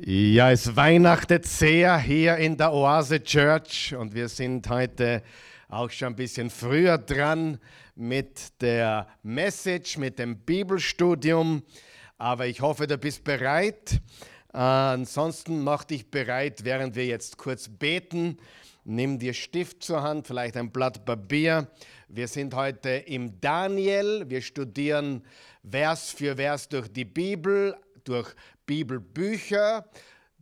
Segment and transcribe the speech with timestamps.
[0.00, 5.24] Ja, es weihnachtet sehr hier in der Oase Church und wir sind heute
[5.68, 7.58] auch schon ein bisschen früher dran
[7.96, 11.64] mit der Message, mit dem Bibelstudium.
[12.16, 14.00] Aber ich hoffe, du bist bereit.
[14.54, 18.36] Äh, ansonsten mach dich bereit, während wir jetzt kurz beten.
[18.84, 21.66] Nimm dir Stift zur Hand, vielleicht ein Blatt Papier.
[22.06, 24.26] Wir sind heute im Daniel.
[24.28, 25.24] Wir studieren
[25.68, 27.74] Vers für Vers durch die Bibel,
[28.04, 28.32] durch
[28.68, 29.88] Bibelbücher.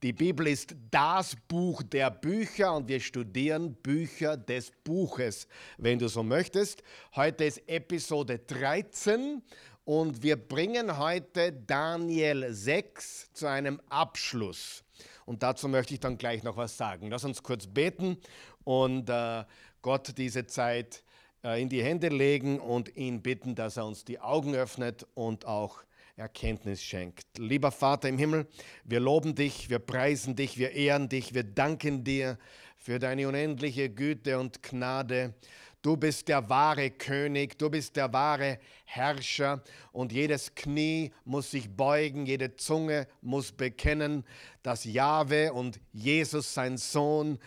[0.02, 5.46] Die Bibel ist das Buch der Bücher und wir studieren Bücher des Buches,
[5.78, 6.82] wenn du so möchtest.
[7.14, 9.42] Heute ist Episode 13
[9.84, 14.82] und wir bringen heute Daniel 6 zu einem Abschluss.
[15.24, 17.08] Und dazu möchte ich dann gleich noch was sagen.
[17.10, 18.18] Lass uns kurz beten
[18.64, 19.44] und äh,
[19.82, 21.04] Gott diese Zeit
[21.44, 25.46] äh, in die Hände legen und ihn bitten, dass er uns die Augen öffnet und
[25.46, 25.85] auch
[26.18, 27.26] Erkenntnis schenkt.
[27.36, 28.46] Lieber Vater im Himmel,
[28.84, 32.38] wir loben dich, wir preisen dich, wir ehren dich, wir danken dir
[32.78, 35.34] für deine unendliche Güte und Gnade.
[35.82, 41.68] Du bist der wahre König, du bist der wahre Herrscher und jedes Knie muss sich
[41.68, 44.24] beugen, jede Zunge muss bekennen,
[44.62, 47.38] dass Jahwe und Jesus sein Sohn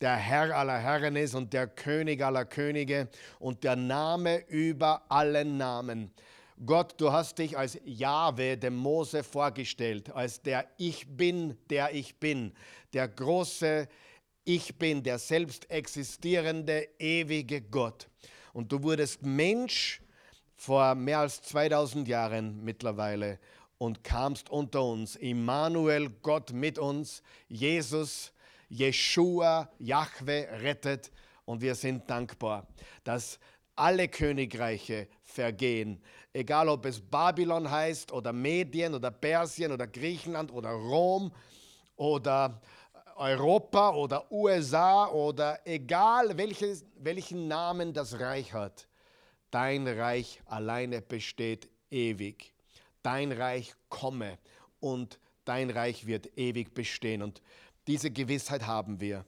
[0.00, 5.58] der Herr aller Herren ist und der König aller Könige und der Name über allen
[5.58, 6.10] Namen.
[6.64, 12.16] Gott, du hast dich als Jahwe, dem Mose, vorgestellt, als der Ich Bin, der ich
[12.18, 12.54] bin,
[12.94, 13.86] der große
[14.44, 18.08] Ich Bin, der selbst existierende, ewige Gott.
[18.54, 20.00] Und du wurdest Mensch
[20.56, 23.38] vor mehr als 2000 Jahren mittlerweile
[23.76, 25.16] und kamst unter uns.
[25.16, 28.32] Immanuel, Gott mit uns, Jesus,
[28.70, 31.12] Jeshua, Jahwe rettet.
[31.44, 32.66] Und wir sind dankbar,
[33.04, 33.38] dass
[33.76, 40.70] alle Königreiche vergehen, egal ob es Babylon heißt oder Medien oder Persien oder Griechenland oder
[40.70, 41.30] Rom
[41.96, 42.60] oder
[43.16, 48.86] Europa oder USA oder egal welches, welchen Namen das Reich hat,
[49.50, 52.52] dein Reich alleine besteht ewig.
[53.02, 54.38] Dein Reich komme
[54.80, 57.22] und dein Reich wird ewig bestehen.
[57.22, 57.40] Und
[57.86, 59.24] diese Gewissheit haben wir.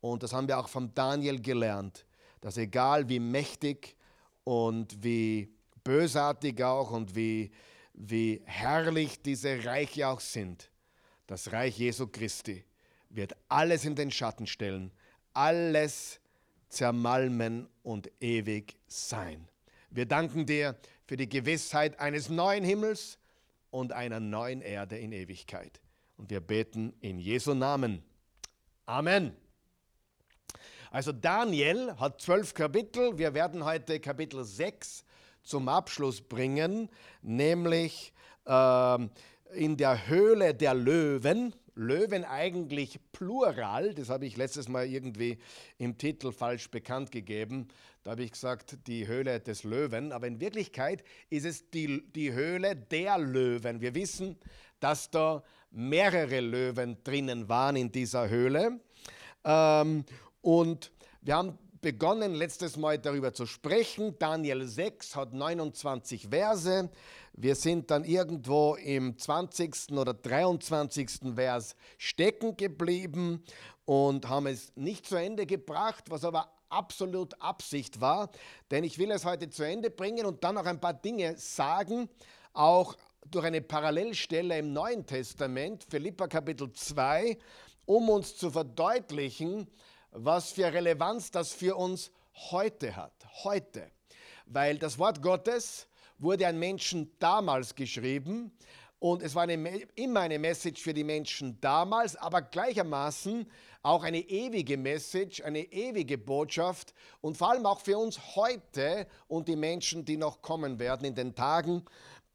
[0.00, 2.06] Und das haben wir auch von Daniel gelernt,
[2.40, 3.96] dass egal wie mächtig
[4.44, 5.52] und wie
[5.84, 7.50] bösartig auch und wie,
[7.94, 10.70] wie herrlich diese Reiche auch sind,
[11.26, 12.64] das Reich Jesu Christi
[13.10, 14.90] wird alles in den Schatten stellen,
[15.34, 16.20] alles
[16.68, 19.48] zermalmen und ewig sein.
[19.90, 20.76] Wir danken dir
[21.06, 23.18] für die Gewissheit eines neuen Himmels
[23.70, 25.80] und einer neuen Erde in Ewigkeit.
[26.16, 28.02] Und wir beten in Jesu Namen.
[28.86, 29.34] Amen.
[30.90, 33.18] Also Daniel hat zwölf Kapitel.
[33.18, 35.04] Wir werden heute Kapitel 6
[35.42, 36.88] zum Abschluss bringen,
[37.20, 38.14] nämlich
[38.46, 38.98] äh,
[39.52, 41.54] in der Höhle der Löwen.
[41.74, 45.38] Löwen eigentlich plural, das habe ich letztes Mal irgendwie
[45.76, 47.68] im Titel falsch bekannt gegeben.
[48.02, 52.32] Da habe ich gesagt, die Höhle des Löwen, aber in Wirklichkeit ist es die, die
[52.32, 53.80] Höhle der Löwen.
[53.80, 54.36] Wir wissen,
[54.80, 58.80] dass da mehrere Löwen drinnen waren in dieser Höhle.
[59.44, 60.04] Ähm,
[60.48, 64.18] und wir haben begonnen letztes Mal darüber zu sprechen.
[64.18, 66.88] Daniel 6 hat 29 Verse.
[67.34, 69.92] Wir sind dann irgendwo im 20.
[69.92, 71.34] oder 23.
[71.34, 73.44] Vers stecken geblieben
[73.84, 78.30] und haben es nicht zu Ende gebracht, was aber absolut Absicht war,
[78.70, 82.08] denn ich will es heute zu Ende bringen und dann noch ein paar Dinge sagen,
[82.54, 82.96] auch
[83.30, 87.36] durch eine Parallelstelle im Neuen Testament, Philippa Kapitel 2,
[87.84, 89.68] um uns zu verdeutlichen,
[90.12, 92.10] was für Relevanz das für uns
[92.50, 93.12] heute hat.
[93.44, 93.90] Heute.
[94.46, 95.86] Weil das Wort Gottes
[96.18, 98.52] wurde an Menschen damals geschrieben
[99.00, 99.54] und es war eine,
[99.94, 103.48] immer eine Message für die Menschen damals, aber gleichermaßen
[103.82, 109.46] auch eine ewige Message, eine ewige Botschaft und vor allem auch für uns heute und
[109.46, 111.84] die Menschen, die noch kommen werden in den Tagen,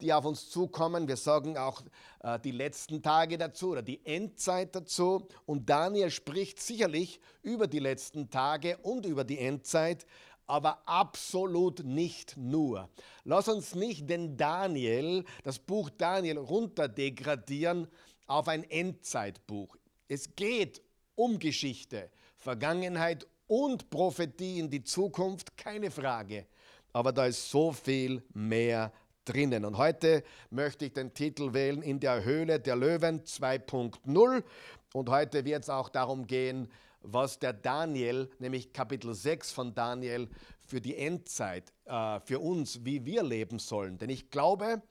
[0.04, 1.08] die auf uns zukommen.
[1.08, 1.82] Wir sagen auch
[2.22, 5.26] äh, die letzten Tage dazu oder die Endzeit dazu.
[5.46, 10.06] Und Daniel spricht sicherlich über die letzten Tage und über die Endzeit,
[10.46, 12.90] aber absolut nicht nur.
[13.24, 17.88] Lass uns nicht den Daniel, das Buch Daniel runterdegradieren
[18.26, 19.76] auf ein Endzeitbuch.
[20.06, 20.82] Es geht
[21.14, 26.46] um Geschichte, Vergangenheit und Prophetie in die Zukunft, keine Frage.
[26.92, 28.92] Aber da ist so viel mehr
[29.24, 29.64] drinnen.
[29.64, 34.42] Und heute möchte ich den Titel wählen In der Höhle der Löwen 2.0.
[34.92, 36.68] Und heute wird es auch darum gehen,
[37.02, 40.28] was der Daniel, nämlich Kapitel 6 von Daniel,
[40.66, 43.98] für die Endzeit, äh, für uns, wie wir leben sollen.
[43.98, 44.82] Denn ich glaube,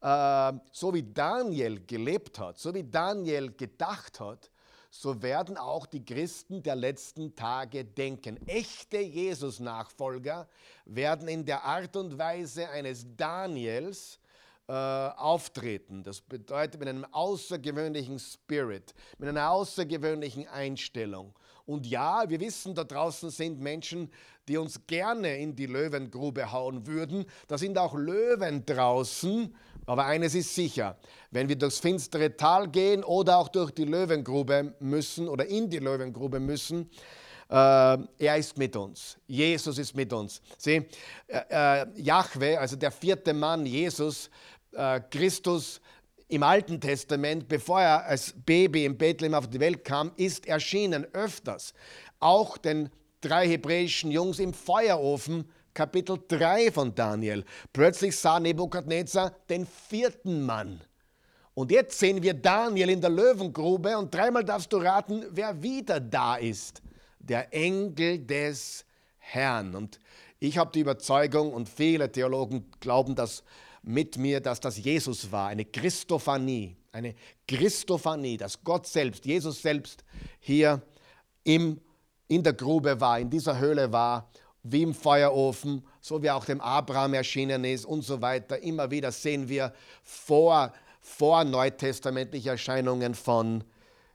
[0.00, 4.50] äh, so wie Daniel gelebt hat, so wie Daniel gedacht hat,
[4.90, 8.44] so werden auch die Christen der letzten Tage denken.
[8.46, 10.48] Echte Jesus-Nachfolger
[10.84, 14.18] werden in der Art und Weise eines Daniels
[14.66, 16.02] äh, auftreten.
[16.02, 21.34] Das bedeutet mit einem außergewöhnlichen Spirit, mit einer außergewöhnlichen Einstellung.
[21.66, 24.10] Und ja, wir wissen, da draußen sind Menschen,
[24.48, 27.26] die uns gerne in die Löwengrube hauen würden.
[27.46, 29.54] Da sind auch Löwen draußen.
[29.90, 30.96] Aber eines ist sicher,
[31.32, 35.80] wenn wir durchs finstere Tal gehen oder auch durch die Löwengrube müssen oder in die
[35.80, 36.88] Löwengrube müssen,
[37.48, 39.18] äh, er ist mit uns.
[39.26, 40.42] Jesus ist mit uns.
[40.58, 40.86] Sieh,
[41.26, 41.40] äh,
[41.80, 44.30] äh, Jahwe, also der vierte Mann, Jesus,
[44.70, 45.80] äh, Christus,
[46.28, 51.04] im Alten Testament, bevor er als Baby in Bethlehem auf die Welt kam, ist erschienen
[51.14, 51.74] öfters.
[52.20, 52.90] Auch den
[53.22, 57.44] drei hebräischen Jungs im Feuerofen, Kapitel 3 von Daniel.
[57.72, 60.80] Plötzlich sah Nebukadnezar den vierten Mann.
[61.54, 66.00] Und jetzt sehen wir Daniel in der Löwengrube und dreimal darfst du raten, wer wieder
[66.00, 66.82] da ist.
[67.18, 68.84] Der Engel des
[69.18, 69.74] Herrn.
[69.74, 70.00] Und
[70.38, 73.44] ich habe die Überzeugung und viele Theologen glauben das
[73.82, 77.14] mit mir, dass das Jesus war, eine Christophanie, eine
[77.46, 80.04] Christophanie, dass Gott selbst, Jesus selbst
[80.38, 80.82] hier
[81.44, 81.80] im,
[82.28, 84.30] in der Grube war, in dieser Höhle war,
[84.62, 88.58] wie im Feuerofen, so wie auch dem Abraham erschienen ist und so weiter.
[88.62, 89.72] Immer wieder sehen wir
[90.02, 93.64] vor, vor neutestamentliche Erscheinungen von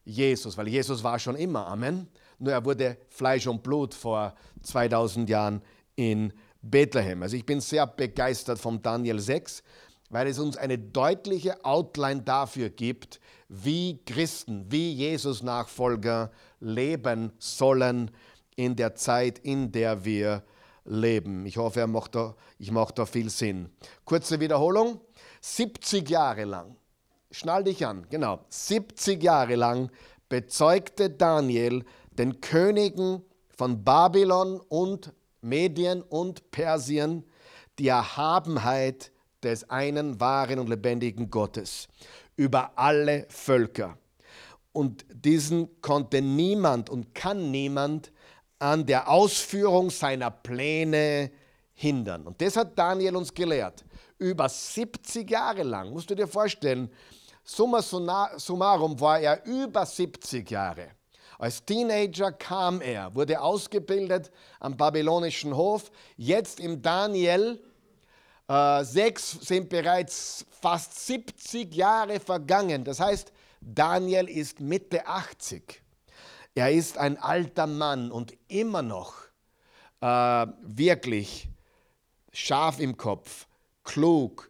[0.03, 2.07] Jesus, weil Jesus war schon immer, Amen.
[2.37, 5.61] Nur er wurde Fleisch und Blut vor 2000 Jahren
[5.95, 7.23] in Bethlehem.
[7.23, 9.63] Also ich bin sehr begeistert vom Daniel 6,
[10.09, 18.11] weil es uns eine deutliche Outline dafür gibt, wie Christen, wie Jesus-Nachfolger leben sollen
[18.55, 20.43] in der Zeit, in der wir
[20.85, 21.45] leben.
[21.45, 23.69] Ich hoffe, er macht da, ich mache da viel Sinn.
[24.05, 25.01] Kurze Wiederholung.
[25.41, 26.75] 70 Jahre lang,
[27.29, 29.91] schnall dich an, genau, 70 Jahre lang
[30.27, 31.83] bezeugte Daniel
[32.17, 33.21] den Königen
[33.55, 37.23] von Babylon und Medien und Persien
[37.77, 39.11] die Erhabenheit
[39.43, 41.87] des einen wahren und lebendigen Gottes
[42.35, 43.97] über alle Völker.
[44.71, 48.11] Und diesen konnte niemand und kann niemand
[48.65, 51.29] an der Ausführung seiner Pläne
[51.73, 52.25] hindern.
[52.25, 53.85] Und das hat Daniel uns gelehrt.
[54.17, 56.89] Über 70 Jahre lang, musst du dir vorstellen,
[57.43, 60.87] summa summarum war er über 70 Jahre.
[61.37, 65.91] Als Teenager kam er, wurde ausgebildet am babylonischen Hof.
[66.17, 67.61] Jetzt im Daniel
[68.47, 72.83] äh, 6 sind bereits fast 70 Jahre vergangen.
[72.83, 73.31] Das heißt,
[73.61, 75.84] Daniel ist Mitte 80.
[76.57, 79.15] Er ist ein alter Mann und immer noch
[79.99, 81.49] äh, wirklich
[82.31, 83.47] scharf im Kopf,
[83.83, 84.49] klug,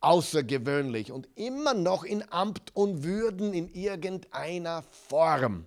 [0.00, 5.66] außergewöhnlich und immer noch in Amt und Würden in irgendeiner Form.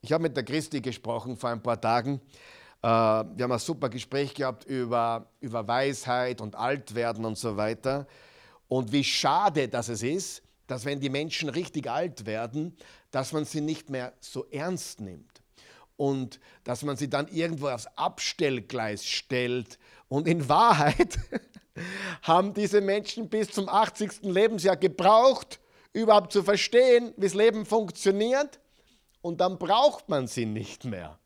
[0.00, 2.22] Ich habe mit der Christi gesprochen vor ein paar Tagen.
[2.82, 8.06] Äh, wir haben ein super Gespräch gehabt über, über Weisheit und Altwerden und so weiter.
[8.68, 12.76] Und wie schade das es ist, dass wenn die Menschen richtig alt werden,
[13.10, 15.42] dass man sie nicht mehr so ernst nimmt.
[15.96, 19.78] Und dass man sie dann irgendwo aufs Abstellgleis stellt.
[20.08, 21.18] Und in Wahrheit
[22.22, 24.22] haben diese Menschen bis zum 80.
[24.22, 25.60] Lebensjahr gebraucht,
[25.92, 28.60] überhaupt zu verstehen, wie das Leben funktioniert.
[29.20, 31.18] Und dann braucht man sie nicht mehr.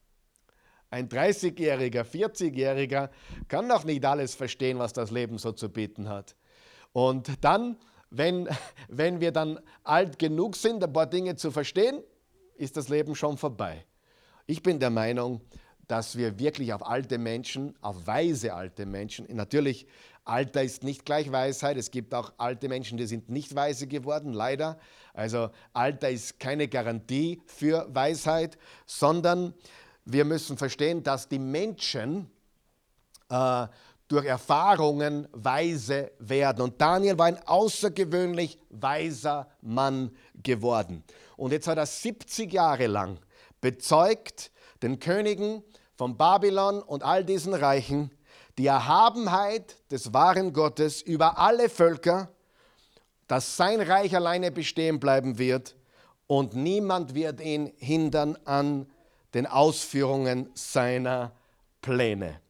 [0.91, 3.11] Ein 30-Jähriger, 40-Jähriger
[3.49, 6.37] kann noch nicht alles verstehen, was das Leben so zu bieten hat.
[6.93, 7.77] Und dann,
[8.17, 8.49] wenn,
[8.89, 12.03] wenn wir dann alt genug sind, ein paar Dinge zu verstehen,
[12.57, 13.85] ist das Leben schon vorbei.
[14.47, 15.41] Ich bin der Meinung,
[15.89, 19.87] dass wir wirklich auf alte Menschen, auf weise alte Menschen, natürlich
[20.25, 21.77] Alter ist nicht gleich Weisheit.
[21.77, 24.79] Es gibt auch alte Menschen, die sind nicht weise geworden, leider.
[25.13, 28.57] Also Alter ist keine Garantie für Weisheit,
[28.87, 29.53] sondern
[30.07, 32.31] wir müssen verstehen, dass die Menschen
[33.29, 33.67] äh,
[34.15, 36.63] durch Erfahrungen weise werden.
[36.63, 40.11] Und Daniel war ein außergewöhnlich weiser Mann
[40.43, 41.03] geworden.
[41.37, 43.19] Und jetzt hat er 70 Jahre lang
[43.61, 44.53] bezeugt
[44.83, 45.65] den Königen
[45.97, 48.11] von Babylon und all diesen Reichen,
[48.57, 52.29] die Erhabenheit des wahren Gottes über alle Völker,
[53.27, 55.75] dass sein Reich alleine bestehen bleiben wird
[56.29, 58.87] und niemand wird ihn hindern an
[59.33, 61.33] den Ausführungen seiner
[61.81, 62.41] Pläne.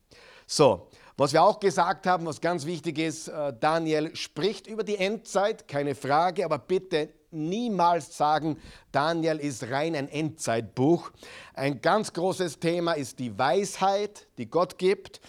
[0.47, 4.97] So, was wir auch gesagt haben, was ganz wichtig ist, äh, Daniel spricht über die
[4.97, 8.59] Endzeit, keine Frage, aber bitte niemals sagen,
[8.93, 11.11] Daniel ist rein ein Endzeitbuch.
[11.53, 15.21] Ein ganz großes Thema ist die Weisheit, die Gott gibt.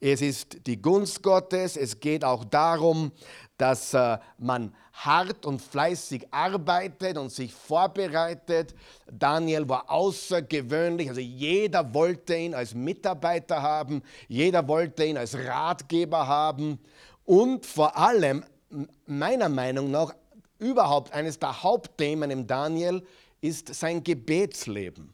[0.00, 1.76] Es ist die Gunst Gottes.
[1.76, 3.12] Es geht auch darum,
[3.56, 8.74] dass äh, man hart und fleißig arbeitet und sich vorbereitet.
[9.10, 16.26] Daniel war außergewöhnlich, also jeder wollte ihn als Mitarbeiter haben, jeder wollte ihn als Ratgeber
[16.26, 16.78] haben
[17.24, 18.44] und vor allem,
[19.06, 20.14] meiner Meinung nach,
[20.58, 23.02] überhaupt eines der Hauptthemen im Daniel
[23.40, 25.12] ist sein Gebetsleben.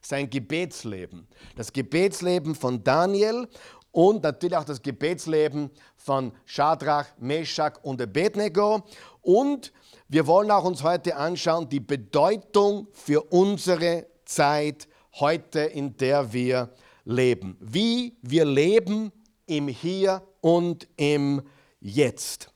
[0.00, 1.28] Sein Gebetsleben.
[1.56, 3.48] Das Gebetsleben von Daniel
[3.92, 8.82] und natürlich auch das Gebetsleben von Shadrach, Meshach und Abednego.
[9.20, 9.72] Und
[10.08, 16.70] wir wollen auch uns heute anschauen, die Bedeutung für unsere Zeit heute, in der wir
[17.04, 17.56] leben.
[17.60, 19.12] Wie wir leben
[19.46, 21.42] im Hier und im
[21.80, 22.50] Jetzt.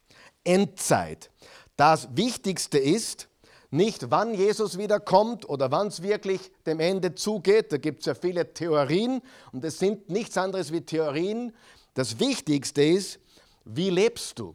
[0.45, 1.31] Endzeit.
[1.77, 3.29] Das Wichtigste ist,
[3.77, 7.73] nicht wann Jesus wiederkommt oder wann es wirklich dem Ende zugeht.
[7.73, 11.53] Da gibt es ja viele Theorien und es sind nichts anderes wie Theorien.
[11.95, 13.21] Das Wichtigste ist,
[13.65, 14.55] wie lebst du?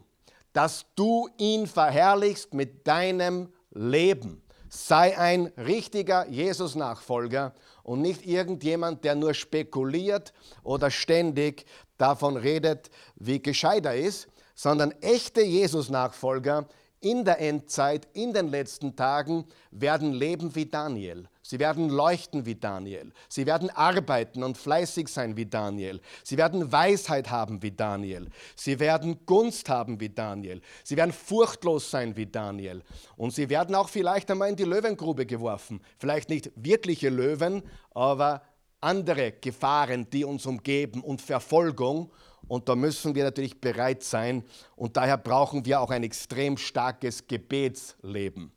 [0.52, 4.42] Dass du ihn verherrlichst mit deinem Leben.
[4.68, 11.66] Sei ein richtiger Jesus-Nachfolger und nicht irgendjemand, der nur spekuliert oder ständig
[11.98, 16.66] davon redet, wie gescheit er ist, sondern echte Jesus-Nachfolger
[17.02, 21.28] in der Endzeit, in den letzten Tagen, werden leben wie Daniel.
[21.42, 23.12] Sie werden leuchten wie Daniel.
[23.28, 26.00] Sie werden arbeiten und fleißig sein wie Daniel.
[26.22, 28.28] Sie werden Weisheit haben wie Daniel.
[28.54, 30.62] Sie werden Gunst haben wie Daniel.
[30.84, 32.82] Sie werden furchtlos sein wie Daniel.
[33.16, 35.82] Und sie werden auch vielleicht einmal in die Löwengrube geworfen.
[35.98, 38.42] Vielleicht nicht wirkliche Löwen, aber
[38.80, 42.10] andere Gefahren, die uns umgeben und Verfolgung.
[42.52, 44.44] Und da müssen wir natürlich bereit sein.
[44.76, 48.52] Und daher brauchen wir auch ein extrem starkes Gebetsleben.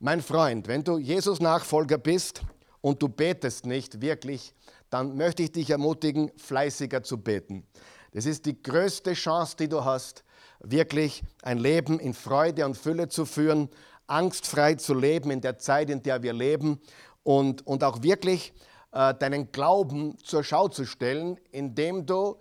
[0.00, 2.42] Mein Freund, wenn du Jesus Nachfolger bist
[2.80, 4.52] und du betest nicht wirklich,
[4.90, 7.64] dann möchte ich dich ermutigen, fleißiger zu beten.
[8.10, 10.24] Das ist die größte Chance, die du hast,
[10.58, 13.68] wirklich ein Leben in Freude und Fülle zu führen,
[14.08, 16.80] angstfrei zu leben in der Zeit, in der wir leben
[17.22, 18.52] und, und auch wirklich
[18.90, 22.36] äh, deinen Glauben zur Schau zu stellen, indem du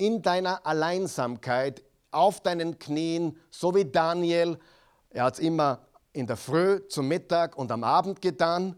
[0.00, 4.58] in deiner Alleinsamkeit, auf deinen Knien, so wie Daniel.
[5.10, 8.76] Er hat es immer in der Früh, zum Mittag und am Abend getan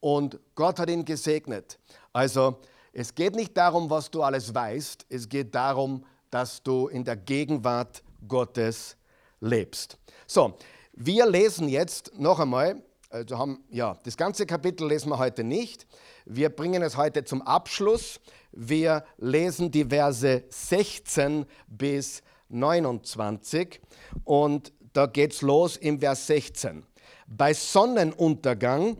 [0.00, 1.78] und Gott hat ihn gesegnet.
[2.12, 2.58] Also
[2.92, 7.16] es geht nicht darum, was du alles weißt, es geht darum, dass du in der
[7.16, 8.96] Gegenwart Gottes
[9.40, 9.98] lebst.
[10.26, 10.56] So,
[10.94, 15.86] wir lesen jetzt noch einmal, also haben, ja, das ganze Kapitel lesen wir heute nicht.
[16.24, 18.20] Wir bringen es heute zum Abschluss.
[18.52, 23.80] Wir lesen die Verse 16 bis 29
[24.24, 26.84] und da geht's los im Vers 16.
[27.26, 28.98] Bei Sonnenuntergang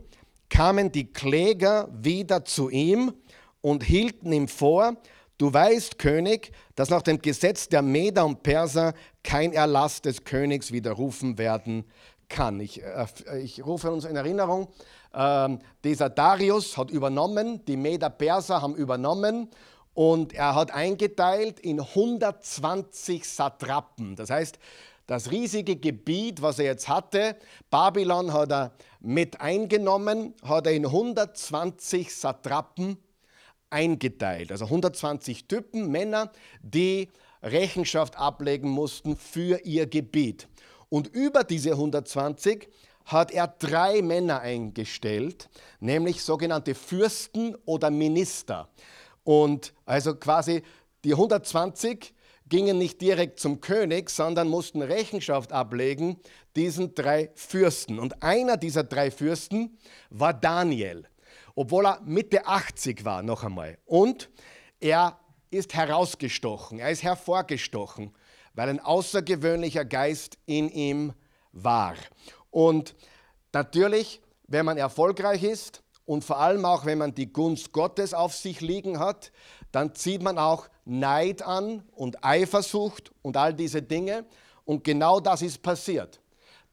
[0.49, 3.13] kamen die Kläger wieder zu ihm
[3.61, 4.97] und hielten ihm vor,
[5.37, 8.93] du weißt, König, dass nach dem Gesetz der Meder und Perser
[9.23, 11.85] kein Erlass des Königs widerrufen werden
[12.27, 12.59] kann.
[12.59, 13.05] Ich, äh,
[13.41, 14.67] ich rufe uns in Erinnerung,
[15.13, 19.49] ähm, dieser Darius hat übernommen, die Meder-Perser haben übernommen
[19.93, 24.15] und er hat eingeteilt in 120 Satrapen.
[24.15, 24.57] Das heißt,
[25.05, 27.35] das riesige Gebiet, was er jetzt hatte,
[27.69, 32.97] Babylon hat er mit eingenommen, hat er in 120 Satrapen
[33.69, 34.51] eingeteilt.
[34.51, 37.09] Also 120 Typen, Männer, die
[37.41, 40.47] Rechenschaft ablegen mussten für ihr Gebiet.
[40.89, 42.69] Und über diese 120
[43.05, 48.69] hat er drei Männer eingestellt, nämlich sogenannte Fürsten oder Minister.
[49.23, 50.63] Und also quasi
[51.03, 52.13] die 120
[52.47, 56.17] gingen nicht direkt zum König, sondern mussten Rechenschaft ablegen
[56.55, 57.99] diesen drei Fürsten.
[57.99, 59.77] Und einer dieser drei Fürsten
[60.09, 61.07] war Daniel,
[61.55, 63.77] obwohl er Mitte 80 war, noch einmal.
[63.85, 64.29] Und
[64.79, 65.19] er
[65.49, 68.11] ist herausgestochen, er ist hervorgestochen,
[68.53, 71.13] weil ein außergewöhnlicher Geist in ihm
[71.51, 71.95] war.
[72.53, 72.93] Und
[73.51, 78.35] natürlich, wenn man erfolgreich ist und vor allem auch, wenn man die Gunst Gottes auf
[78.35, 79.31] sich liegen hat,
[79.71, 84.25] dann zieht man auch Neid an und Eifersucht und all diese Dinge.
[84.65, 86.21] Und genau das ist passiert.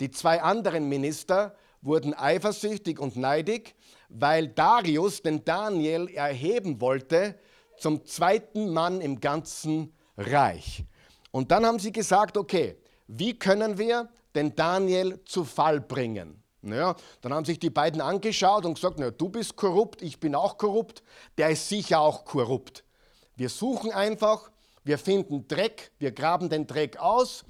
[0.01, 3.75] Die zwei anderen Minister wurden eifersüchtig und neidig,
[4.11, 7.39] weil Darius den Daniel erheben wollte
[7.79, 10.85] zum zweiten Mann im ganzen Reich.
[11.31, 16.43] Und dann haben sie gesagt, okay, wie können wir den Daniel zu Fall bringen.
[16.63, 20.35] Naja, dann haben sich die beiden angeschaut und gesagt, naja, du bist korrupt, ich bin
[20.35, 21.03] auch korrupt,
[21.39, 22.85] der ist sicher auch korrupt.
[23.37, 24.51] Wir suchen einfach,
[24.85, 27.45] wir finden Dreck, wir graben den Dreck aus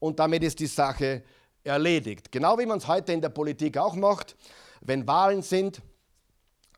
[0.00, 1.22] und damit ist die Sache
[1.62, 2.32] erledigt.
[2.32, 4.36] Genau wie man es heute in der Politik auch macht,
[4.80, 5.80] wenn Wahlen sind,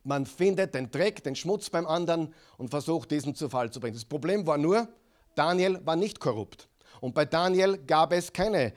[0.05, 3.95] man findet den Dreck, den Schmutz beim anderen und versucht, diesen zu Fall zu bringen.
[3.95, 4.89] Das Problem war nur,
[5.35, 6.69] Daniel war nicht korrupt.
[7.01, 8.73] Und bei Daniel gab es keine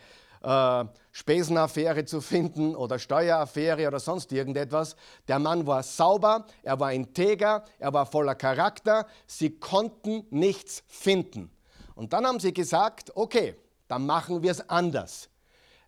[0.46, 4.96] äh, Spesenaffäre zu finden oder Steueraffäre oder sonst irgendetwas.
[5.28, 9.08] Der Mann war sauber, er war integer, er war voller Charakter.
[9.26, 11.50] Sie konnten nichts finden.
[11.96, 13.56] Und dann haben sie gesagt, okay,
[13.88, 15.30] dann machen wir es anders.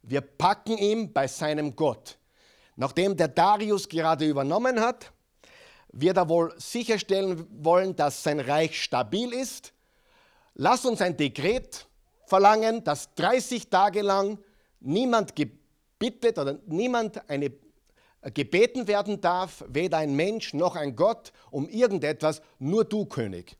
[0.02, 2.18] Wir packen ihn bei seinem Gott.
[2.76, 5.12] Nachdem der Darius gerade übernommen hat,
[5.92, 9.74] wird er wohl sicherstellen wollen, dass sein Reich stabil ist.
[10.54, 11.88] Lass uns ein Dekret
[12.26, 14.38] verlangen, dass 30 Tage lang
[14.88, 17.52] niemand gebittet oder niemand eine,
[18.22, 23.58] äh, gebeten werden darf, weder ein Mensch noch ein Gott, um irgendetwas, nur du König.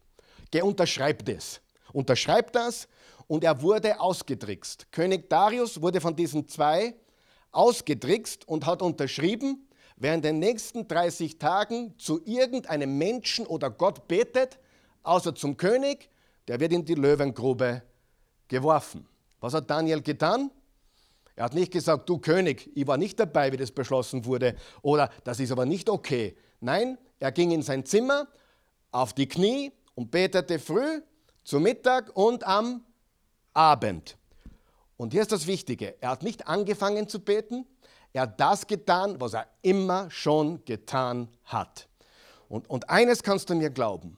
[0.50, 1.62] Geh, unterschreib das.
[1.92, 2.88] Unterschreib das
[3.28, 4.92] und er wurde ausgetrickst.
[4.92, 6.96] König Darius wurde von diesen zwei
[7.52, 9.68] ausgetrickst und hat unterschrieben,
[9.98, 14.60] wer in den nächsten 30 Tagen zu irgendeinem Menschen oder Gott betet,
[15.04, 16.10] außer zum König,
[16.48, 17.82] der wird in die Löwengrube
[18.48, 19.06] geworfen.
[19.40, 20.52] Was hat Daniel getan?
[21.38, 25.12] Er hat nicht gesagt, du König, ich war nicht dabei, wie das beschlossen wurde, oder
[25.24, 26.36] das ist aber nicht okay.
[26.62, 28.28] Nein, er ging in sein Zimmer
[28.92, 31.02] auf die Knie und betete früh,
[31.44, 32.84] zu Mittag und am
[33.54, 34.18] Abend.
[34.98, 37.68] Und hier ist das Wichtige, er hat nicht angefangen zu beten,
[38.14, 41.88] er hat das getan, was er immer schon getan hat.
[42.50, 44.18] Und, und eines kannst du mir glauben,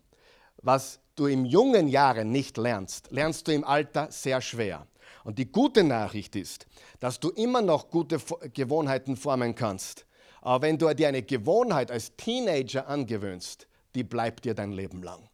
[0.61, 4.87] was du im jungen Jahren nicht lernst, lernst du im Alter sehr schwer.
[5.29, 6.65] Und die gute Nachricht ist,
[6.99, 8.17] dass du immer noch gute
[8.51, 10.07] Gewohnheiten formen kannst.
[10.41, 15.29] Aber wenn du dir eine Gewohnheit als Teenager angewöhnst, die bleibt dir dein Leben lang.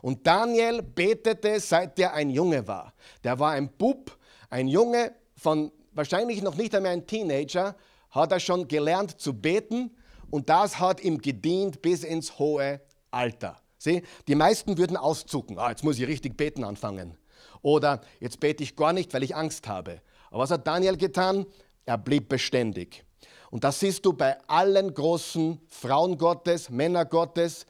[0.00, 2.94] Und Daniel betete, seit er ein Junge war.
[3.22, 4.16] Der war ein Bub,
[4.48, 7.76] ein Junge von wahrscheinlich noch nicht einmal ein Teenager,
[8.12, 9.94] hat er schon gelernt zu beten
[10.30, 13.60] und das hat ihm gedient bis ins hohe Alter.
[13.76, 15.58] Sieh, die meisten würden auszucken.
[15.58, 17.18] Ah, jetzt muss ich richtig beten anfangen.
[17.64, 20.02] Oder jetzt bete ich gar nicht, weil ich Angst habe.
[20.30, 21.46] Aber was hat Daniel getan?
[21.86, 23.04] Er blieb beständig.
[23.50, 27.64] Und das siehst du bei allen großen Frauen Gottes, Männer Gottes,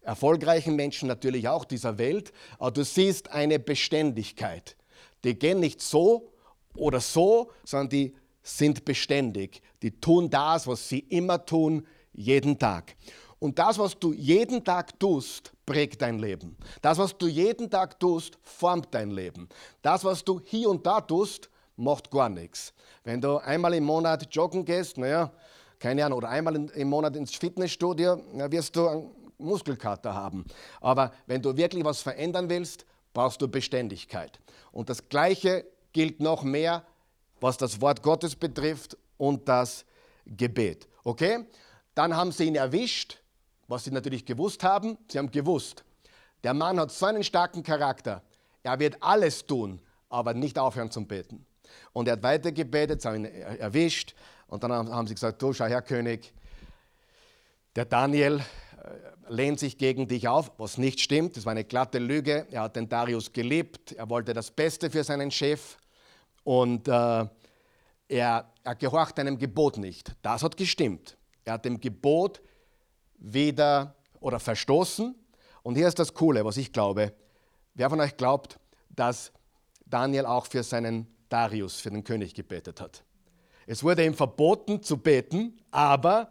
[0.00, 2.32] erfolgreichen Menschen natürlich auch dieser Welt.
[2.58, 4.76] Aber du siehst eine Beständigkeit.
[5.24, 6.32] Die gehen nicht so
[6.74, 9.60] oder so, sondern die sind beständig.
[9.82, 12.96] Die tun das, was sie immer tun, jeden Tag.
[13.44, 16.56] Und das, was du jeden Tag tust, prägt dein Leben.
[16.80, 19.50] Das, was du jeden Tag tust, formt dein Leben.
[19.82, 22.72] Das, was du hier und da tust, macht gar nichts.
[23.02, 25.30] Wenn du einmal im Monat joggen gehst, naja,
[25.78, 30.46] keine Ahnung, oder einmal im Monat ins Fitnessstudio, dann wirst du einen Muskelkater haben.
[30.80, 34.40] Aber wenn du wirklich was verändern willst, brauchst du Beständigkeit.
[34.72, 36.82] Und das Gleiche gilt noch mehr,
[37.42, 39.84] was das Wort Gottes betrifft und das
[40.24, 40.88] Gebet.
[41.04, 41.44] Okay?
[41.94, 43.18] Dann haben sie ihn erwischt
[43.68, 45.84] was sie natürlich gewusst haben, sie haben gewusst,
[46.42, 48.22] der Mann hat so einen starken Charakter,
[48.62, 51.44] er wird alles tun, aber nicht aufhören zum Beten.
[51.92, 54.14] Und er hat weiter gebetet, sie haben ihn erwischt.
[54.46, 56.32] Und dann haben sie gesagt, du schau her König,
[57.74, 58.42] der Daniel äh,
[59.28, 62.76] lehnt sich gegen dich auf, was nicht stimmt, das war eine glatte Lüge, er hat
[62.76, 65.76] den Darius geliebt, er wollte das Beste für seinen Chef.
[66.44, 67.26] Und äh,
[68.08, 70.14] er, er gehorcht einem Gebot nicht.
[70.22, 71.16] Das hat gestimmt.
[71.44, 72.42] Er hat dem Gebot
[73.24, 75.14] weder oder verstoßen.
[75.62, 77.12] Und hier ist das Coole, was ich glaube.
[77.74, 78.58] Wer von euch glaubt,
[78.90, 79.32] dass
[79.86, 83.02] Daniel auch für seinen Darius, für den König gebetet hat?
[83.66, 86.30] Es wurde ihm verboten zu beten, aber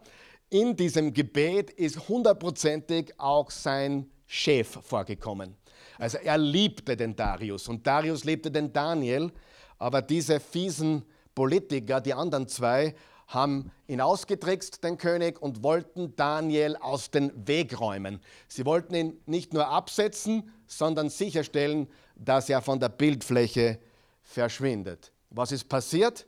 [0.50, 5.56] in diesem Gebet ist hundertprozentig auch sein Chef vorgekommen.
[5.98, 9.32] Also er liebte den Darius und Darius liebte den Daniel,
[9.78, 11.04] aber diese fiesen
[11.34, 12.94] Politiker, die anderen zwei,
[13.28, 18.20] haben ihn ausgetrickst, den König, und wollten Daniel aus dem Weg räumen.
[18.48, 23.78] Sie wollten ihn nicht nur absetzen, sondern sicherstellen, dass er von der Bildfläche
[24.22, 25.12] verschwindet.
[25.30, 26.26] Was ist passiert?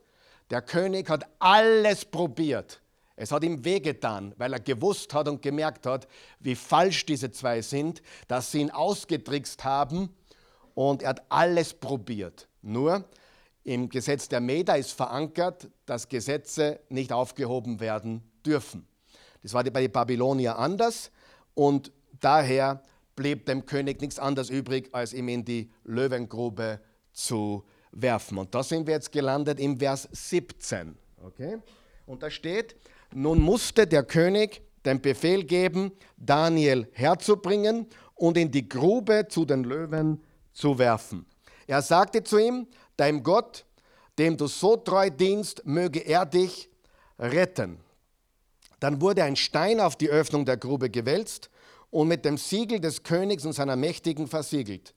[0.49, 2.81] Der König hat alles probiert.
[3.15, 6.07] Es hat ihm wehgetan, weil er gewusst hat und gemerkt hat,
[6.39, 10.15] wie falsch diese zwei sind, dass sie ihn ausgetrickst haben
[10.75, 12.47] und er hat alles probiert.
[12.61, 13.05] Nur
[13.67, 18.87] im Gesetz der Meda ist verankert, dass Gesetze nicht aufgehoben werden dürfen.
[19.43, 21.11] Das war bei den Babylonier anders
[21.53, 22.81] und daher
[23.17, 26.79] blieb dem König nichts anderes übrig, als ihm in die Löwengrube
[27.11, 28.37] zu werfen.
[28.37, 30.97] Und da sind wir jetzt gelandet im Vers 17.
[31.25, 31.57] Okay?
[32.05, 32.77] Und da steht,
[33.13, 39.65] nun musste der König den Befehl geben, Daniel herzubringen und in die Grube zu den
[39.65, 41.25] Löwen zu werfen.
[41.67, 42.65] Er sagte zu ihm,
[42.97, 43.65] dein Gott,
[44.17, 46.69] dem du so treu dienst, möge er dich
[47.19, 47.79] retten.
[48.79, 51.49] Dann wurde ein Stein auf die Öffnung der Grube gewälzt
[51.89, 54.93] und mit dem Siegel des Königs und seiner Mächtigen versiegelt,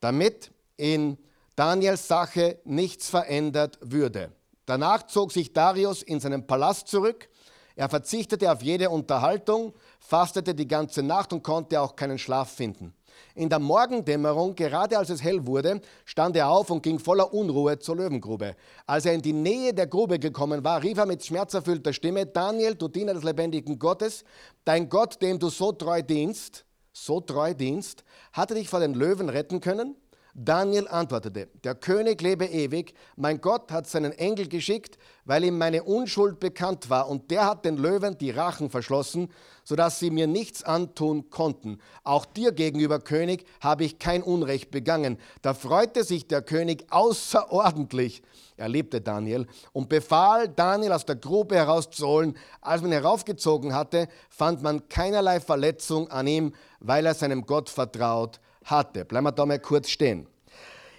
[0.00, 1.16] damit in
[1.56, 4.32] Daniels Sache nichts verändert würde.
[4.66, 7.28] Danach zog sich Darius in seinen Palast zurück.
[7.76, 12.94] Er verzichtete auf jede Unterhaltung, fastete die ganze Nacht und konnte auch keinen Schlaf finden.
[13.34, 17.78] In der Morgendämmerung, gerade als es hell wurde, stand er auf und ging voller Unruhe
[17.78, 18.56] zur Löwengrube.
[18.86, 22.74] Als er in die Nähe der Grube gekommen war, rief er mit schmerzerfüllter Stimme, Daniel,
[22.74, 24.24] du Diener des lebendigen Gottes,
[24.64, 29.28] dein Gott, dem du so treu dienst, so treu dienst, hatte dich vor den Löwen
[29.28, 29.96] retten können?
[30.36, 35.84] Daniel antwortete, der König lebe ewig, mein Gott hat seinen Engel geschickt, weil ihm meine
[35.84, 39.30] Unschuld bekannt war, und der hat den Löwen die Rachen verschlossen,
[39.62, 41.78] sodass sie mir nichts antun konnten.
[42.02, 45.18] Auch dir gegenüber, König, habe ich kein Unrecht begangen.
[45.40, 48.22] Da freute sich der König außerordentlich.
[48.56, 52.36] Er liebte Daniel und befahl, Daniel aus der Grube herauszuholen.
[52.60, 58.40] Als man heraufgezogen hatte, fand man keinerlei Verletzung an ihm, weil er seinem Gott vertraut
[58.64, 59.04] hatte.
[59.04, 60.26] Bleiben wir da mal kurz stehen.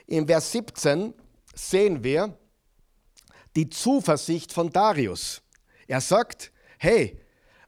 [0.07, 1.13] In Vers 17
[1.53, 2.37] sehen wir
[3.55, 5.41] die Zuversicht von Darius.
[5.87, 7.19] Er sagt, hey,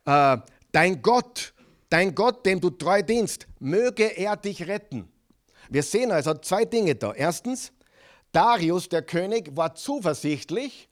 [0.06, 0.38] äh,
[0.72, 1.54] dein Gott,
[1.90, 5.12] dein Gott, dem du treu dienst, möge er dich retten.
[5.70, 7.14] Wir sehen also zwei Dinge da.
[7.14, 7.72] Erstens,
[8.32, 10.90] Darius, der König, war zuversichtlich,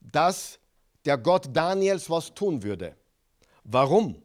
[0.00, 0.58] dass
[1.04, 2.96] der Gott Daniels was tun würde.
[3.64, 4.22] Warum?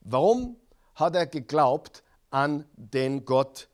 [0.00, 0.56] Warum
[0.94, 3.68] hat er geglaubt, an den Gott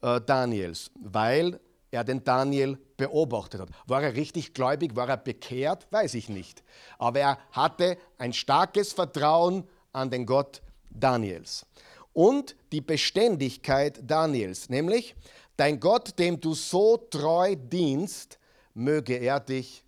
[0.00, 3.68] äh, Daniels, weil er den Daniel beobachtet hat.
[3.86, 6.62] War er richtig gläubig, war er bekehrt, weiß ich nicht.
[6.98, 11.66] Aber er hatte ein starkes Vertrauen an den Gott Daniels.
[12.12, 15.14] Und die Beständigkeit Daniels, nämlich,
[15.56, 18.38] dein Gott, dem du so treu dienst,
[18.74, 19.84] möge er dich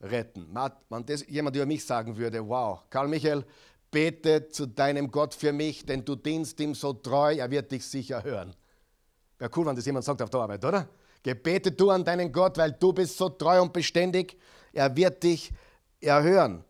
[0.00, 0.54] retten.
[0.88, 3.44] Wenn das jemand über mich sagen würde, wow, Karl Michael,
[3.94, 7.86] bete zu deinem Gott für mich, denn du dienst ihm so treu, er wird dich
[7.86, 8.52] sicher hören.
[9.38, 10.88] Wäre cool, wenn das jemand sagt auf der Arbeit, oder?
[11.22, 14.36] Gebete du an deinen Gott, weil du bist so treu und beständig,
[14.72, 15.52] er wird dich
[16.00, 16.64] erhören.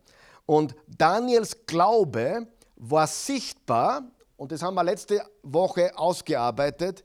[0.45, 4.03] Und Daniels Glaube war sichtbar,
[4.37, 7.03] und das haben wir letzte Woche ausgearbeitet,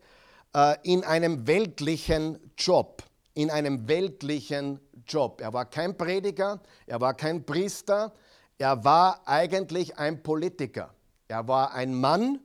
[0.55, 3.03] äh, in einem weltlichen Job.
[3.33, 5.41] In einem weltlichen Job.
[5.41, 8.13] Er war kein Prediger, er war kein Priester,
[8.61, 10.93] er war eigentlich ein Politiker.
[11.29, 12.41] Er war ein Mann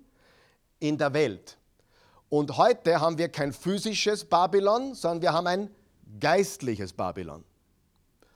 [0.80, 1.58] in der Welt.
[2.30, 5.69] Und heute haben wir kein physisches Babylon, sondern wir haben ein
[6.17, 7.43] geistliches Babylon.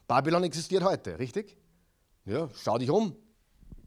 [0.09, 1.55] Babylon existiert heute, richtig?
[2.25, 3.15] Ja, schau dich um.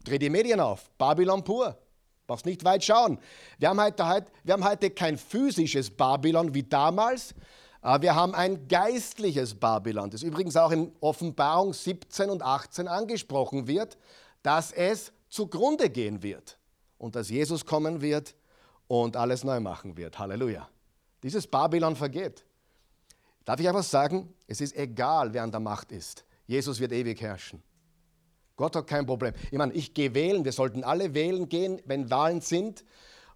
[0.03, 0.89] Dreh die Medien auf.
[0.97, 1.77] Babylon pur.
[2.25, 3.19] Brauchst nicht weit schauen.
[3.59, 7.35] Wir haben heute, wir haben heute kein physisches Babylon wie damals,
[7.83, 13.97] wir haben ein geistliches Babylon, das übrigens auch in Offenbarung 17 und 18 angesprochen wird,
[14.41, 16.57] dass es zugrunde gehen wird
[16.97, 18.35] und dass Jesus kommen wird
[18.87, 20.17] und alles neu machen wird.
[20.17, 20.69] Halleluja.
[21.23, 22.45] Dieses Babylon vergeht.
[23.43, 26.23] Darf ich einfach sagen, es ist egal, wer an der Macht ist.
[26.47, 27.61] Jesus wird ewig herrschen.
[28.55, 29.33] Gott hat kein Problem.
[29.51, 32.85] Ich meine, ich gehe wählen, wir sollten alle wählen gehen, wenn Wahlen sind.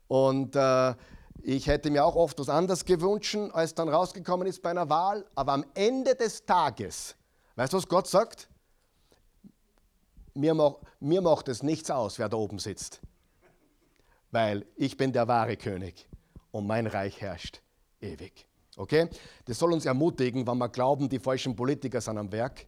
[0.08, 0.94] Und äh,
[1.42, 5.26] ich hätte mir auch oft was anderes gewünscht, als dann rausgekommen ist bei einer Wahl.
[5.36, 7.16] Aber am Ende des Tages,
[7.56, 8.50] weißt du, was Gott sagt?
[10.34, 10.54] Mir,
[11.00, 13.02] mir macht es nichts aus, wer da oben sitzt.
[14.32, 16.08] Weil ich bin der wahre König
[16.52, 17.62] und mein Reich herrscht
[18.02, 18.46] ewig.
[18.76, 19.10] Okay?
[19.46, 22.68] Das soll uns ermutigen, wenn wir glauben, die falschen Politiker sind am Werk.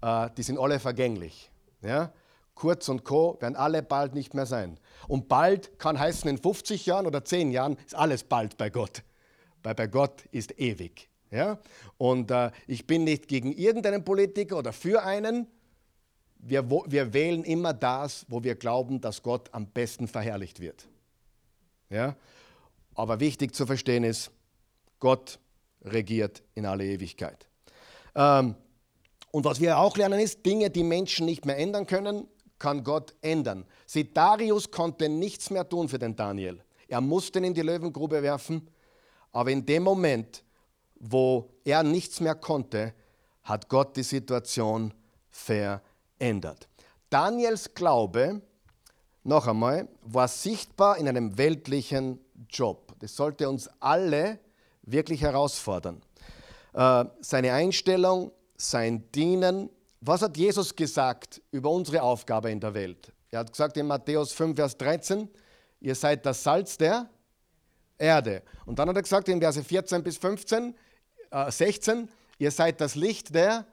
[0.00, 1.50] Äh, die sind alle vergänglich.
[1.82, 2.12] Ja?
[2.60, 3.38] Kurz und Co.
[3.40, 4.78] werden alle bald nicht mehr sein.
[5.08, 9.02] Und bald kann heißen in 50 Jahren oder 10 Jahren, ist alles bald bei Gott.
[9.62, 11.08] Weil bei Gott ist ewig.
[11.30, 11.58] Ja?
[11.96, 15.46] Und äh, ich bin nicht gegen irgendeinen Politiker oder für einen.
[16.36, 20.86] Wir, wir wählen immer das, wo wir glauben, dass Gott am besten verherrlicht wird.
[21.88, 22.14] Ja?
[22.94, 24.32] Aber wichtig zu verstehen ist,
[24.98, 25.38] Gott
[25.80, 27.46] regiert in alle Ewigkeit.
[28.14, 28.54] Ähm,
[29.30, 32.28] und was wir auch lernen ist, Dinge, die Menschen nicht mehr ändern können,
[32.60, 33.64] kann Gott ändern.
[33.86, 36.62] Sieh, Darius konnte nichts mehr tun für den Daniel.
[36.86, 38.68] Er musste ihn in die Löwengrube werfen,
[39.32, 40.44] aber in dem Moment,
[40.94, 42.94] wo er nichts mehr konnte,
[43.42, 44.92] hat Gott die Situation
[45.30, 46.68] verändert.
[47.08, 48.40] Daniels Glaube,
[49.24, 52.94] noch einmal, war sichtbar in einem weltlichen Job.
[53.00, 54.38] Das sollte uns alle
[54.82, 56.02] wirklich herausfordern.
[56.72, 59.70] Äh, seine Einstellung, sein Dienen,
[60.00, 63.12] was hat Jesus gesagt über unsere Aufgabe in der Welt?
[63.30, 65.28] Er hat gesagt in Matthäus 5, Vers 13,
[65.80, 67.08] ihr seid das Salz der
[67.98, 68.42] Erde.
[68.64, 70.74] Und dann hat er gesagt in Verse 14 bis 15,
[71.30, 72.08] äh 16,
[72.38, 73.66] ihr seid das Licht der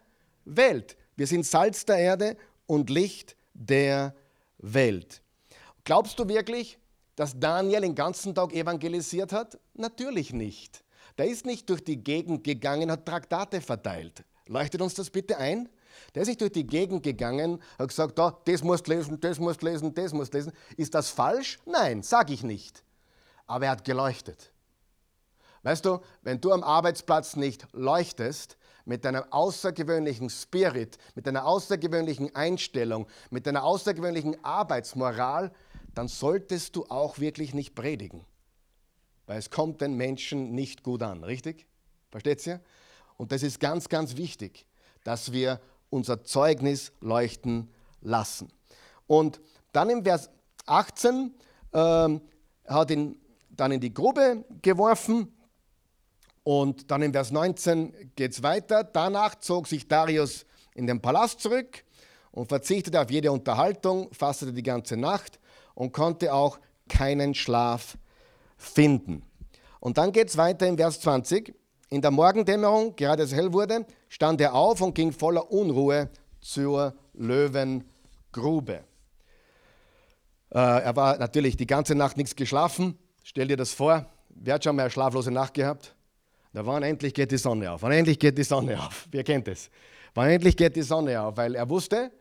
[0.46, 0.98] Welt.
[1.16, 4.14] Wir sind Salz der Erde und Licht der
[4.58, 5.22] Welt.
[5.86, 6.78] Glaubst du wirklich,
[7.16, 9.58] dass Daniel den ganzen Tag evangelisiert hat?
[9.74, 10.84] Natürlich nicht.
[11.18, 14.24] der ist nicht durch die Gegend gegangen, hat Traktate verteilt.
[14.48, 15.68] Leuchtet uns das bitte ein?
[16.14, 19.62] Der ist nicht durch die Gegend gegangen, hat gesagt, da, das musst lesen, das musst
[19.62, 20.52] lesen, das musst lesen.
[20.76, 21.60] Ist das falsch?
[21.66, 22.84] Nein, sage ich nicht.
[23.46, 24.52] Aber er hat geleuchtet.
[25.64, 28.58] Weißt du, wenn du am Arbeitsplatz nicht leuchtest,
[28.88, 35.52] mit deinem außergewöhnlichen Spirit, mit deiner außergewöhnlichen Einstellung, mit deiner außergewöhnlichen Arbeitsmoral,
[35.94, 38.26] dann solltest du auch wirklich nicht predigen.
[39.26, 41.68] Weil es kommt den Menschen nicht gut an, richtig?
[42.12, 42.62] Versteht ihr?
[43.18, 44.66] Und das ist ganz, ganz wichtig,
[45.04, 47.70] dass wir unser Zeugnis leuchten
[48.02, 48.50] lassen.
[49.08, 49.40] Und
[49.72, 50.30] dann im Vers
[50.66, 51.34] 18
[51.72, 52.20] äh,
[52.68, 53.20] hat ihn
[53.50, 55.34] dann in die Grube geworfen
[56.44, 58.84] und dann im Vers 19 geht es weiter.
[58.84, 60.46] Danach zog sich Darius
[60.76, 61.84] in den Palast zurück
[62.32, 65.40] und verzichtete auf jede Unterhaltung, fastete die ganze Nacht
[65.74, 67.98] und konnte auch keinen Schlaf
[68.58, 69.24] finden.
[69.80, 71.54] Und dann geht es weiter im Vers 20.
[71.90, 76.10] In der Morgendämmerung, gerade als es hell wurde, stand er auf und ging voller Unruhe
[76.42, 78.84] zur Löwengrube.
[80.50, 82.98] Äh, er war natürlich die ganze Nacht nichts geschlafen.
[83.24, 84.06] Stell dir das vor.
[84.30, 85.96] Wer hat schon mal eine schlaflose Nacht gehabt?
[86.54, 87.82] Da wann endlich geht die Sonne auf?
[87.82, 89.08] Wann endlich geht die Sonne auf?
[89.12, 89.70] Wer kennt es?
[90.14, 91.38] Wann endlich geht die Sonne auf?
[91.38, 92.12] Weil er wusste,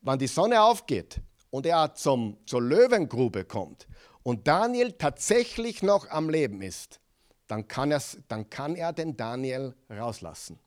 [0.00, 1.20] wann die Sonne aufgeht
[1.50, 3.86] und er zum, zur Löwengrube kommt
[4.22, 7.00] und Daniel tatsächlich noch am Leben ist,
[7.46, 7.94] dann kann,
[8.28, 10.58] dann kann er den Daniel rauslassen.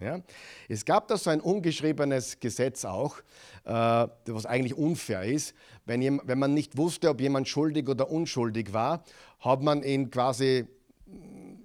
[0.00, 0.20] Ja?
[0.68, 3.18] Es gab da so ein ungeschriebenes Gesetz auch,
[3.64, 5.54] äh, was eigentlich unfair ist.
[5.84, 9.04] Wenn, wenn man nicht wusste, ob jemand schuldig oder unschuldig war,
[9.40, 10.66] hat man ihn quasi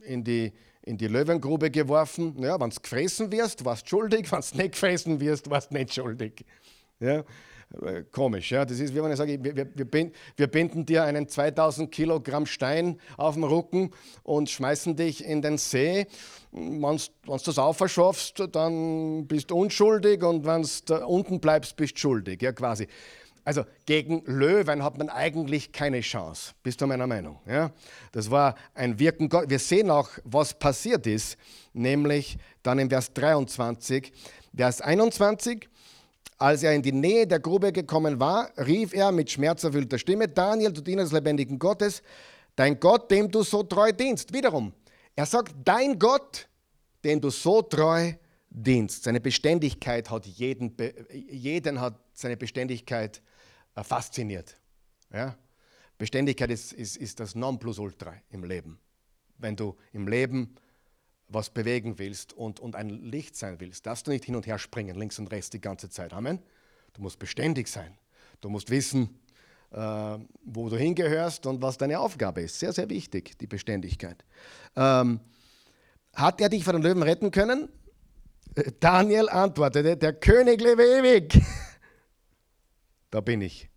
[0.04, 2.36] in die, in die Löwengrube geworfen.
[2.42, 5.78] Ja, wenn du gefressen wirst, warst du schuldig, wenn du nicht gefressen wirst, warst du
[5.78, 6.46] nicht schuldig.
[7.00, 7.24] Ja,
[8.12, 8.66] komisch, ja.
[8.66, 13.00] Das ist, wie wenn ich sage, wir, wir, wir binden dir einen 2000 Kilogramm Stein
[13.18, 13.92] auf den Rücken
[14.24, 16.08] und schmeißen dich in den See.
[16.52, 22.00] Wenn du das aufschaffst, dann bist du unschuldig und wenn du unten bleibst, bist du
[22.00, 22.88] schuldig, ja, quasi.
[23.44, 26.54] Also gegen Löwen hat man eigentlich keine Chance.
[26.62, 27.40] Bist du meiner Meinung?
[27.48, 27.72] Ja?
[28.12, 29.50] Das war ein Wirken Gottes.
[29.50, 31.38] Wir sehen auch, was passiert ist,
[31.74, 34.14] nämlich dann im Vers 23.
[34.56, 35.70] Vers 21,
[36.42, 40.72] als er in die Nähe der Grube gekommen war, rief er mit schmerzerfüllter Stimme, Daniel,
[40.74, 42.02] du Diener des lebendigen Gottes,
[42.56, 44.34] dein Gott, dem du so treu dienst.
[44.34, 44.74] Wiederum,
[45.16, 46.50] er sagt, dein Gott,
[47.04, 48.14] dem du so treu
[48.50, 49.04] dienst.
[49.04, 50.76] Seine Beständigkeit hat jeden,
[51.30, 53.22] jeden hat seine Beständigkeit
[53.76, 54.58] äh, fasziniert.
[55.14, 55.38] Ja?
[56.00, 58.80] Beständigkeit ist, ist, ist das Nonplusultra im Leben.
[59.38, 60.56] Wenn du im Leben
[61.34, 64.60] was bewegen willst und, und ein Licht sein willst, darfst du nicht hin und her
[64.60, 66.14] springen, links und rechts die ganze Zeit.
[66.14, 66.40] Amen.
[66.94, 67.98] Du musst beständig sein.
[68.42, 69.20] Du musst wissen,
[69.72, 72.60] äh, wo du hingehörst und was deine Aufgabe ist.
[72.60, 74.24] Sehr, sehr wichtig, die Beständigkeit.
[74.76, 75.20] Ähm,
[76.14, 77.70] hat er dich von den Löwen retten können?
[78.56, 81.40] Äh, Daniel antwortete, der König lebe ewig.
[83.12, 83.70] da bin ich.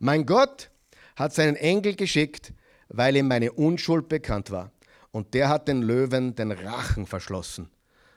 [0.00, 0.70] Mein Gott
[1.16, 2.52] hat seinen Engel geschickt,
[2.88, 4.72] weil ihm meine Unschuld bekannt war.
[5.18, 7.68] Und der hat den Löwen den Rachen verschlossen,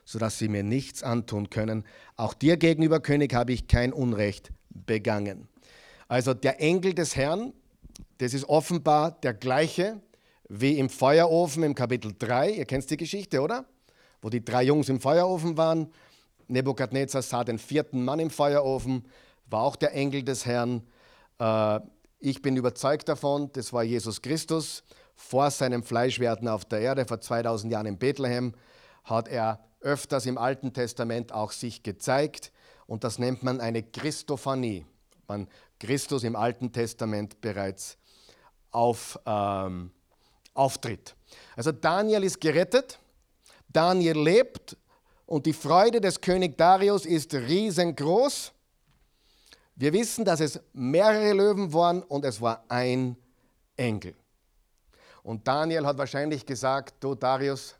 [0.05, 1.83] sodass sie mir nichts antun können.
[2.15, 5.47] Auch dir gegenüber, König, habe ich kein Unrecht begangen.
[6.07, 7.53] Also der Engel des Herrn,
[8.19, 9.99] das ist offenbar der gleiche
[10.47, 12.51] wie im Feuerofen im Kapitel 3.
[12.51, 13.65] Ihr kennt die Geschichte, oder?
[14.21, 15.91] Wo die drei Jungs im Feuerofen waren.
[16.49, 19.07] Nebukadnezar sah den vierten Mann im Feuerofen
[19.49, 20.83] war auch der Engel des Herrn.
[21.39, 21.79] Äh,
[22.19, 24.83] ich bin überzeugt davon, das war Jesus Christus.
[25.21, 28.53] Vor seinem Fleischwerden auf der Erde, vor 2000 Jahren in Bethlehem,
[29.03, 32.51] hat er öfters im Alten Testament auch sich gezeigt.
[32.87, 34.85] Und das nennt man eine Christophanie.
[35.27, 35.47] Man
[35.79, 37.97] Christus im Alten Testament bereits
[38.71, 39.91] auf, ähm,
[40.53, 41.15] auftritt.
[41.55, 42.99] Also Daniel ist gerettet,
[43.69, 44.75] Daniel lebt
[45.25, 48.51] und die Freude des König Darius ist riesengroß.
[49.75, 53.15] Wir wissen, dass es mehrere Löwen waren und es war ein
[53.77, 54.13] Engel.
[55.23, 57.75] Und Daniel hat wahrscheinlich gesagt, du Darius,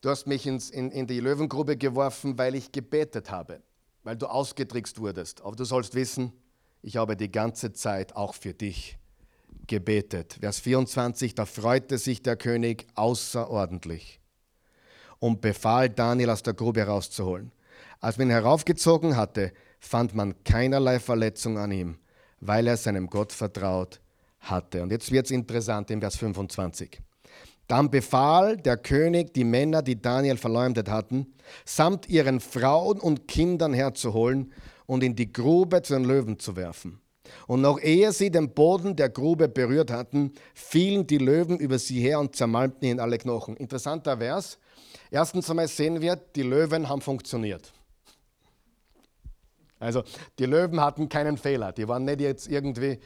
[0.00, 3.62] du hast mich ins, in, in die Löwengrube geworfen, weil ich gebetet habe,
[4.04, 5.42] weil du ausgetrickst wurdest.
[5.42, 6.32] Aber du sollst wissen,
[6.82, 8.98] ich habe die ganze Zeit auch für dich
[9.66, 10.38] gebetet.
[10.40, 14.20] Vers 24, da freute sich der König außerordentlich
[15.18, 17.52] und befahl Daniel aus der Grube herauszuholen.
[18.00, 21.98] Als man ihn heraufgezogen hatte, fand man keinerlei Verletzung an ihm,
[22.40, 24.00] weil er seinem Gott vertraut
[24.50, 24.82] hatte.
[24.82, 27.00] Und jetzt wird es interessant im Vers 25.
[27.66, 31.34] Dann befahl der König, die Männer, die Daniel verleumdet hatten,
[31.66, 34.52] samt ihren Frauen und Kindern herzuholen
[34.86, 37.00] und in die Grube zu den Löwen zu werfen.
[37.46, 42.00] Und noch ehe sie den Boden der Grube berührt hatten, fielen die Löwen über sie
[42.00, 43.54] her und zermalmten ihnen alle Knochen.
[43.56, 44.58] Interessanter Vers.
[45.10, 47.72] Erstens einmal sehen wir, die Löwen haben funktioniert.
[49.78, 50.02] Also
[50.38, 51.72] die Löwen hatten keinen Fehler.
[51.72, 52.98] Die waren nicht jetzt irgendwie.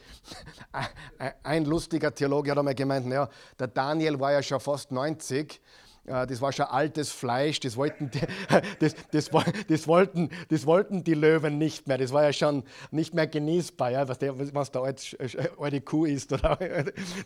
[1.43, 5.61] Ein lustiger Theologe hat einmal gemeint, naja, der Daniel war ja schon fast 90
[6.05, 8.21] das war schon altes Fleisch, das wollten, die,
[8.81, 9.31] das, das,
[9.69, 11.97] das, wollten, das wollten die Löwen nicht mehr.
[11.97, 16.33] Das war ja schon nicht mehr genießbar, ja, was, der, was der alte, Kuh ist.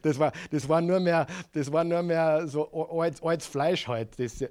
[0.02, 2.70] Das, war, das, war nur mehr, das war nur mehr so
[3.22, 4.18] altes, Fleisch halt.
[4.18, 4.44] Das,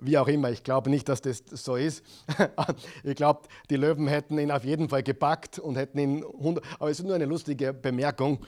[0.00, 2.04] wie auch immer, ich glaube nicht, dass das so ist.
[3.04, 6.90] ich glaube, die Löwen hätten ihn auf jeden Fall gepackt und hätten ihn 100, aber
[6.90, 8.44] es ist nur eine lustige Bemerkung.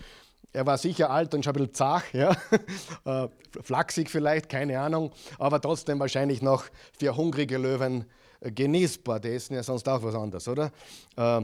[0.53, 2.37] Er war sicher alt und schon ein bisschen zach, ja?
[3.05, 3.29] Äh,
[3.63, 6.65] flachsig vielleicht, keine Ahnung, aber trotzdem wahrscheinlich noch
[6.99, 8.05] für hungrige Löwen
[8.41, 9.21] äh, genießbar.
[9.21, 10.71] Die essen ja sonst auch was anderes, oder?
[11.17, 11.43] Äh,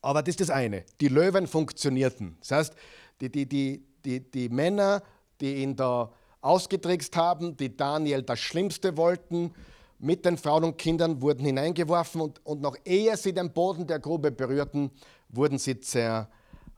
[0.00, 0.84] aber das ist das eine.
[1.00, 2.36] Die Löwen funktionierten.
[2.40, 2.74] Das heißt,
[3.20, 5.02] die, die, die, die, die Männer,
[5.40, 6.12] die ihn da
[6.44, 9.52] ausgetrickst haben, die Daniel das Schlimmste wollten,
[9.98, 14.00] mit den Frauen und Kindern wurden hineingeworfen und, und noch ehe sie den Boden der
[14.00, 14.90] Grube berührten,
[15.28, 16.28] wurden sie zerstört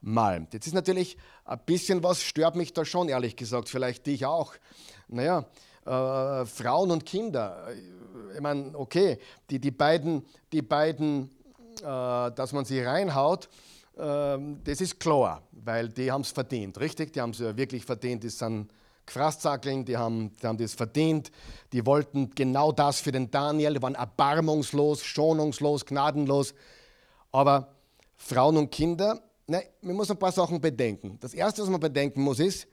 [0.07, 0.55] malmt.
[0.55, 4.55] Jetzt ist natürlich ein bisschen was, stört mich da schon, ehrlich gesagt, vielleicht dich auch.
[5.09, 5.45] Naja,
[5.85, 7.69] äh, Frauen und Kinder,
[8.35, 9.19] ich meine, okay,
[9.51, 11.31] die, die beiden, die beiden
[11.81, 13.49] äh, dass man sie reinhaut,
[13.97, 17.13] äh, das ist klar, weil die haben es verdient, richtig?
[17.13, 18.71] Die haben es wirklich verdient, die sind
[19.07, 21.31] Gefraßzackeln, die haben, die haben das verdient,
[21.73, 26.55] die wollten genau das für den Daniel, die waren erbarmungslos, schonungslos, gnadenlos,
[27.33, 27.69] aber
[28.17, 31.19] Frauen und Kinder, Nein, man muss ein paar Sachen bedenken.
[31.21, 32.67] Das Erste, was man bedenken muss, ist,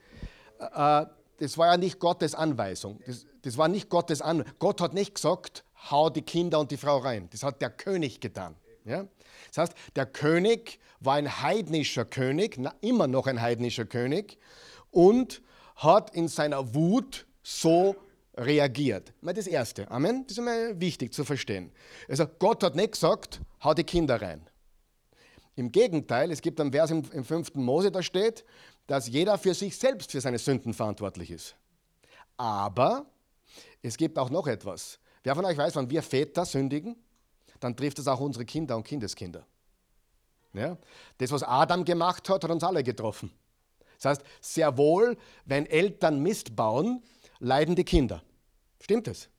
[0.59, 1.05] äh, äh,
[1.37, 2.99] das war ja nicht Gottes Anweisung.
[3.05, 4.53] Das, das war nicht Gottes Anweisung.
[4.59, 7.29] Gott hat nicht gesagt, hau die Kinder und die Frau rein.
[7.31, 8.55] Das hat der König getan.
[8.85, 9.05] Ja?
[9.49, 14.39] Das heißt, der König war ein heidnischer König, na, immer noch ein heidnischer König,
[14.89, 15.41] und
[15.75, 17.95] hat in seiner Wut so
[18.35, 19.13] reagiert.
[19.21, 19.89] Mal das Erste.
[19.91, 20.23] Amen.
[20.23, 21.71] Das ist immer wichtig zu verstehen.
[22.07, 24.49] Also Gott hat nicht gesagt, hau die Kinder rein.
[25.55, 27.53] Im Gegenteil, es gibt einen Vers im, im 5.
[27.55, 28.43] Mose, da steht,
[28.87, 31.55] dass jeder für sich selbst für seine Sünden verantwortlich ist.
[32.37, 33.05] Aber
[33.81, 34.99] es gibt auch noch etwas.
[35.23, 36.95] Wer von euch weiß, wenn wir Väter sündigen,
[37.59, 39.45] dann trifft es auch unsere Kinder und Kindeskinder.
[40.53, 40.77] Ja?
[41.19, 43.31] Das, was Adam gemacht hat, hat uns alle getroffen.
[44.03, 47.01] Das heißt, sehr wohl, wenn Eltern Mist bauen,
[47.39, 48.21] leiden die Kinder.
[48.81, 49.29] Stimmt es?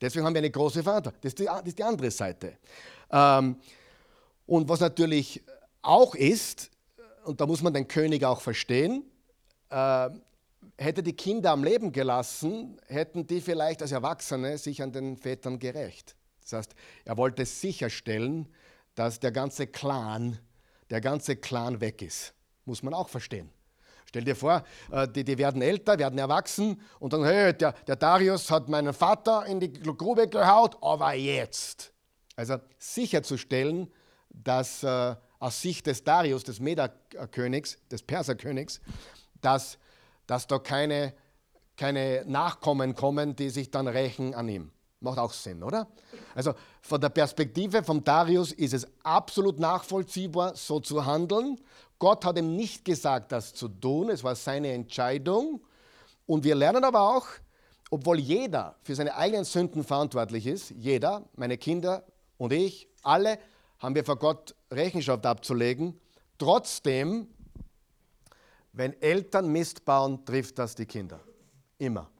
[0.00, 1.12] Deswegen haben wir eine große Vater.
[1.20, 2.58] Das ist die, das ist die andere Seite.
[3.10, 3.56] Ähm,
[4.46, 5.42] und was natürlich
[5.82, 6.70] auch ist,
[7.24, 9.04] und da muss man den König auch verstehen,
[9.70, 10.10] äh,
[10.76, 15.58] hätte die Kinder am Leben gelassen, hätten die vielleicht als Erwachsene sich an den Vätern
[15.58, 16.14] gerecht.
[16.42, 18.48] Das heißt, er wollte sicherstellen,
[18.94, 20.38] dass der ganze Clan,
[20.88, 22.32] der ganze Clan weg ist.
[22.64, 23.50] Muss man auch verstehen.
[24.08, 27.96] Stell dir vor, äh, die, die werden älter, werden erwachsen und dann, hey, der, der
[27.96, 31.92] Darius hat meinen Vater in die Grube gehaut, aber jetzt.
[32.34, 33.92] Also sicherzustellen,
[34.30, 38.80] dass äh, aus Sicht des Darius, des Meda-Königs, des Perserkönigs,
[39.42, 39.76] dass,
[40.26, 41.12] dass da keine,
[41.76, 44.70] keine Nachkommen kommen, die sich dann rächen an ihm.
[45.00, 45.86] Macht auch Sinn, oder?
[46.34, 51.60] Also von der Perspektive von Darius ist es absolut nachvollziehbar, so zu handeln.
[51.98, 55.60] Gott hat ihm nicht gesagt, das zu tun, es war seine Entscheidung.
[56.26, 57.26] Und wir lernen aber auch,
[57.90, 62.04] obwohl jeder für seine eigenen Sünden verantwortlich ist, jeder, meine Kinder
[62.36, 63.38] und ich, alle
[63.78, 65.98] haben wir vor Gott Rechenschaft abzulegen.
[66.36, 67.28] Trotzdem,
[68.72, 71.20] wenn Eltern Mist bauen, trifft das die Kinder.
[71.78, 72.10] Immer.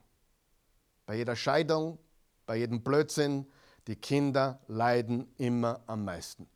[1.05, 1.99] Bei jeder Scheidung,
[2.45, 3.45] bei jedem Blödsinn,
[3.87, 6.47] die Kinder leiden immer am meisten.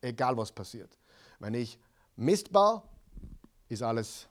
[0.00, 0.98] Egal was passiert.
[1.38, 1.78] Wenn ich
[2.16, 2.82] Mist baue,
[3.68, 4.26] ist alles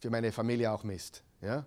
[0.00, 1.22] für meine Familie auch Mist.
[1.40, 1.64] Ja?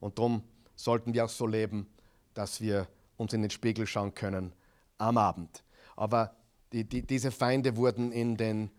[0.00, 0.42] Und darum
[0.74, 1.86] sollten wir auch so leben,
[2.34, 4.52] dass wir uns in den Spiegel schauen können
[4.98, 5.62] am Abend.
[5.96, 6.34] Aber
[6.72, 8.70] die, die, diese Feinde wurden in, den,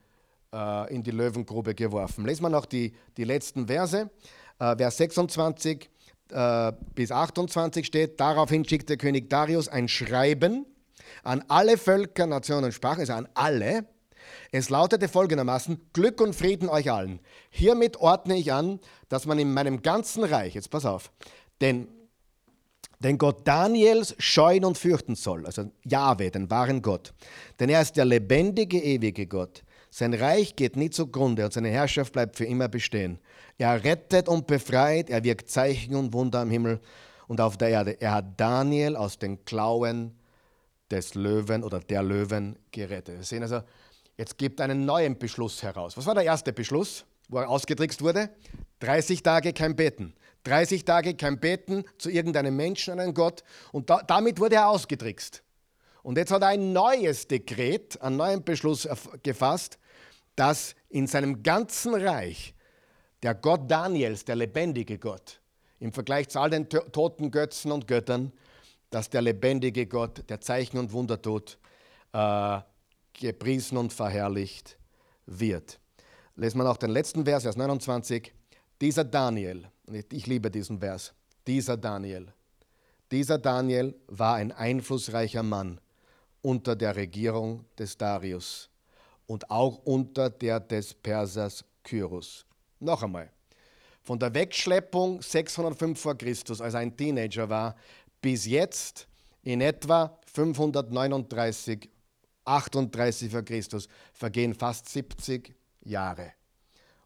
[0.53, 2.25] äh, in die Löwengrube geworfen.
[2.25, 4.09] Lesen wir noch die, die letzten Verse.
[4.59, 5.89] Äh, Vers 26
[6.29, 10.65] äh, bis 28 steht, daraufhin schickte König Darius ein Schreiben
[11.23, 13.85] an alle Völker, Nationen und Sprachen, also an alle.
[14.51, 17.19] Es lautete folgendermaßen, Glück und Frieden euch allen.
[17.49, 18.79] Hiermit ordne ich an,
[19.09, 21.11] dass man in meinem ganzen Reich, jetzt pass auf,
[21.61, 21.87] denn
[22.99, 27.13] den Gott Daniels scheuen und fürchten soll, also Jahwe, den wahren Gott.
[27.59, 29.63] Denn er ist der lebendige, ewige Gott.
[29.89, 33.19] Sein Reich geht nie zugrunde und seine Herrschaft bleibt für immer bestehen.
[33.57, 36.79] Er rettet und befreit, er wirkt Zeichen und Wunder am Himmel
[37.27, 37.99] und auf der Erde.
[37.99, 40.15] Er hat Daniel aus den Klauen
[40.91, 43.17] des Löwen oder der Löwen gerettet.
[43.17, 43.61] Wir sehen also,
[44.17, 45.97] jetzt gibt einen neuen Beschluss heraus.
[45.97, 48.29] Was war der erste Beschluss, wo er ausgetrickst wurde?
[48.79, 50.13] 30 Tage kein Beten.
[50.43, 53.43] 30 Tage kein Beten zu irgendeinem Menschen, einen Gott.
[53.71, 55.43] Und da, damit wurde er ausgetrickst.
[56.03, 58.87] Und jetzt hat er ein neues Dekret, einen neuen Beschluss
[59.21, 59.77] gefasst,
[60.35, 62.55] dass in seinem ganzen Reich
[63.21, 65.39] der Gott Daniels, der lebendige Gott,
[65.79, 68.31] im Vergleich zu all den toten Götzen und Göttern,
[68.89, 71.57] dass der lebendige Gott, der Zeichen und Wunder tut,
[72.13, 72.59] äh,
[73.21, 74.77] gepriesen und verherrlicht
[75.25, 75.79] wird.
[76.35, 78.33] Lesen wir noch den letzten Vers, Vers 29.
[78.81, 79.69] Dieser Daniel,
[80.11, 81.13] ich liebe diesen Vers,
[81.45, 82.33] dieser Daniel,
[83.11, 85.79] dieser Daniel war ein einflussreicher Mann
[86.41, 88.69] unter der Regierung des Darius
[89.27, 92.45] und auch unter der des Persers Kyros.
[92.79, 93.29] Noch einmal,
[94.01, 97.75] von der Wegschleppung 605 vor Christus, als er ein Teenager war,
[98.21, 99.07] bis jetzt
[99.43, 101.89] in etwa 539,
[102.51, 106.33] 38 vor Christus vergehen fast 70 Jahre.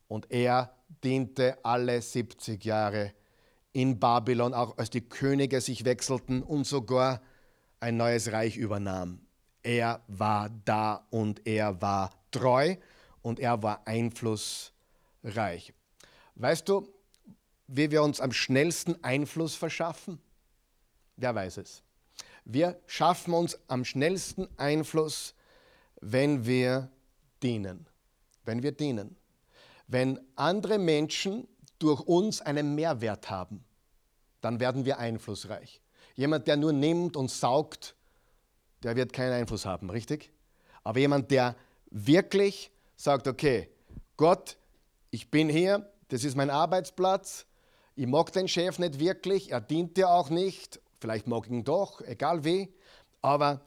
[0.08, 3.14] Und er diente alle 70 Jahre
[3.74, 7.22] in Babylon, auch als die Könige sich wechselten und sogar
[7.80, 9.20] ein neues Reich übernahm.
[9.62, 12.76] Er war da und er war treu
[13.22, 15.74] und er war einflussreich.
[16.36, 16.88] Weißt du,
[17.68, 20.20] wie wir uns am schnellsten Einfluss verschaffen?
[21.18, 21.84] Wer weiß es?
[22.46, 25.35] Wir schaffen uns am schnellsten Einfluss,
[26.02, 26.90] wenn wir
[27.42, 27.88] dienen.
[28.44, 29.16] Wenn wir dienen.
[29.88, 31.48] Wenn andere Menschen
[31.80, 33.64] durch uns einen Mehrwert haben,
[34.42, 35.82] dann werden wir einflussreich.
[36.16, 37.96] Jemand, der nur nimmt und saugt,
[38.84, 40.32] der wird keinen Einfluss haben, richtig?
[40.84, 41.56] Aber jemand, der
[41.90, 43.70] wirklich sagt, okay,
[44.18, 44.58] Gott,
[45.12, 47.46] ich bin hier, das ist mein Arbeitsplatz,
[47.96, 52.02] ich mag den Chef nicht wirklich, er dient dir auch nicht Vielleicht mag ihn doch,
[52.02, 52.74] egal wie.
[53.22, 53.62] Aber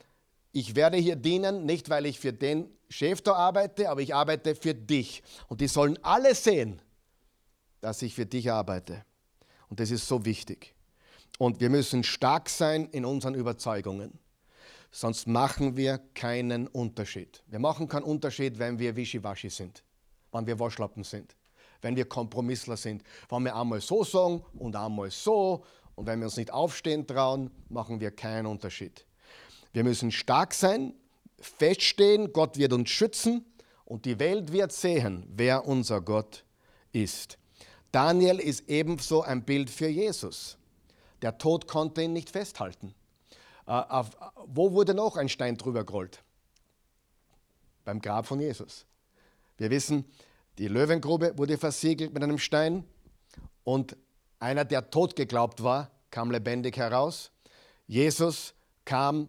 [0.53, 4.55] ich werde hier dienen, nicht weil ich für den Chef da arbeite, aber ich arbeite
[4.55, 5.23] für dich.
[5.49, 6.81] Und die sollen alle sehen,
[7.81, 9.05] dass ich für dich arbeite.
[9.69, 10.75] Und das ist so wichtig.
[11.39, 14.19] Und wir müssen stark sein in unseren Überzeugungen.
[14.91, 17.43] Sonst machen wir keinen Unterschied.
[17.47, 19.85] Wir machen keinen Unterschied, wenn wir wischiwaschi sind,
[20.33, 21.37] wenn wir Waschlappen sind,
[21.83, 26.27] wenn wir Kompromissler sind, wenn wir einmal so sagen und einmal so und wenn wir
[26.27, 29.05] uns nicht aufstehen trauen, machen wir keinen Unterschied.
[29.79, 30.93] Wir müssen stark sein,
[31.39, 33.45] feststehen, Gott wird uns schützen
[33.85, 36.45] und die Welt wird sehen, wer unser Gott
[36.91, 37.39] ist.
[37.93, 40.59] Daniel ist ebenso ein Bild für Jesus.
[41.23, 42.93] Der Tod konnte ihn nicht festhalten.
[43.69, 44.03] Äh,
[44.47, 46.25] wo wurde noch ein Stein drüber gerollt?
[47.85, 48.85] Beim Grab von Jesus.
[49.59, 50.07] Wir wissen,
[50.59, 52.83] die Löwengrube wurde versiegelt mit einem Stein
[53.63, 53.97] und
[54.41, 57.31] einer, der tot geglaubt war, kam lebendig heraus.
[57.87, 58.55] Jesus
[58.85, 59.29] kam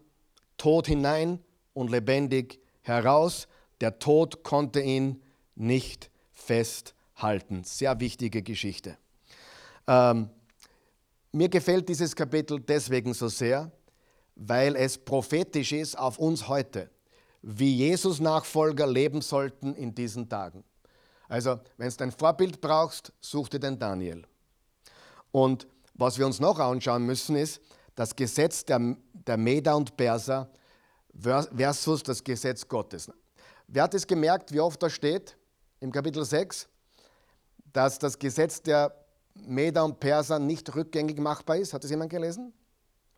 [0.60, 1.42] tot hinein
[1.72, 3.48] und lebendig heraus.
[3.80, 5.22] Der Tod konnte ihn
[5.54, 7.64] nicht festhalten.
[7.64, 8.98] Sehr wichtige Geschichte.
[9.86, 10.28] Ähm,
[11.32, 13.72] mir gefällt dieses Kapitel deswegen so sehr,
[14.36, 16.90] weil es prophetisch ist auf uns heute,
[17.40, 20.62] wie Jesus Nachfolger leben sollten in diesen Tagen.
[21.26, 24.24] Also, wenn du ein Vorbild brauchst, such dir den Daniel.
[25.32, 27.62] Und was wir uns noch anschauen müssen, ist
[28.00, 30.50] das Gesetz der, der Meder und Perser
[31.14, 33.12] versus das Gesetz Gottes.
[33.68, 35.36] Wer hat es gemerkt, wie oft da steht
[35.80, 36.66] im Kapitel 6,
[37.74, 41.74] dass das Gesetz der Meder und Perser nicht rückgängig machbar ist?
[41.74, 42.54] Hat das jemand gelesen?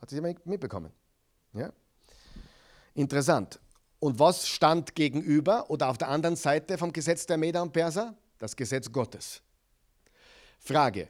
[0.01, 0.91] Hat das jemand mitbekommen?
[1.53, 1.73] Ja?
[2.95, 3.61] Interessant.
[4.01, 8.17] Und was stand gegenüber oder auf der anderen Seite vom Gesetz der Meder und Perser?
[8.37, 9.43] Das Gesetz Gottes.
[10.59, 11.09] Frage,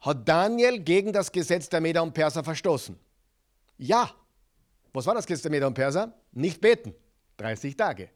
[0.00, 2.98] hat Daniel gegen das Gesetz der Meder und Perser verstoßen?
[3.78, 4.10] Ja.
[4.92, 6.14] Was war das Gesetz der Meder und Perser?
[6.32, 6.94] Nicht beten.
[7.36, 8.10] 30 Tage.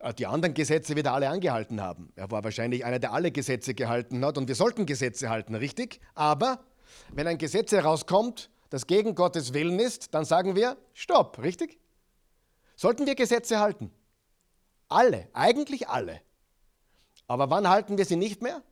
[0.00, 2.12] Äh, die anderen Gesetze wird er alle angehalten haben.
[2.16, 6.00] Er war wahrscheinlich einer, der alle Gesetze gehalten hat und wir sollten Gesetze halten, richtig?
[6.14, 6.64] Aber
[7.12, 11.78] wenn ein Gesetz herauskommt, das gegen Gottes Willen ist, dann sagen wir, stopp, richtig?
[12.74, 13.90] Sollten wir Gesetze halten?
[14.88, 16.20] Alle, eigentlich alle.
[17.26, 18.62] Aber wann halten wir sie nicht mehr?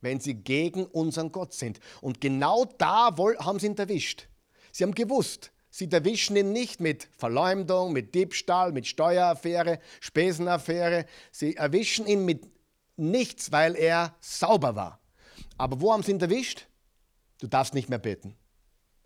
[0.00, 1.80] Wenn sie gegen unseren Gott sind.
[2.00, 4.28] Und genau da haben sie ihn erwischt.
[4.72, 11.06] Sie haben gewusst, sie erwischen ihn nicht mit Verleumdung, mit Diebstahl, mit Steueraffäre, Spesenaffäre.
[11.30, 12.46] Sie erwischen ihn mit
[12.96, 15.00] nichts, weil er sauber war.
[15.56, 16.66] Aber wo haben sie ihn erwischt?
[17.40, 18.36] Du darfst nicht mehr beten.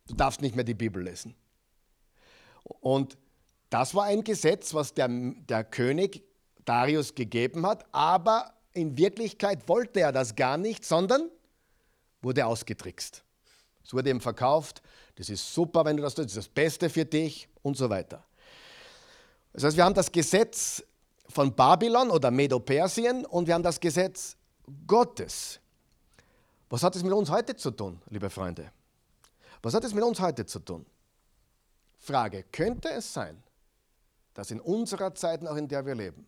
[0.08, 1.34] Du darfst nicht mehr die Bibel lesen.
[2.64, 3.16] Und
[3.70, 6.22] das war ein Gesetz, was der, der König
[6.64, 11.30] Darius gegeben hat, aber in Wirklichkeit wollte er das gar nicht, sondern
[12.22, 13.22] wurde ausgetrickst.
[13.84, 14.82] Es wurde ihm verkauft,
[15.16, 17.90] das ist super, wenn du das tust, das ist das Beste für dich und so
[17.90, 18.24] weiter.
[19.52, 20.82] Das heißt, wir haben das Gesetz
[21.28, 24.36] von Babylon oder Medo-Persien und wir haben das Gesetz
[24.86, 25.58] Gottes.
[26.70, 28.72] Was hat es mit uns heute zu tun, liebe Freunde?
[29.62, 30.86] Was hat es mit uns heute zu tun?
[31.98, 33.42] Frage, könnte es sein,
[34.34, 36.26] dass in unserer Zeit, auch in der wir leben,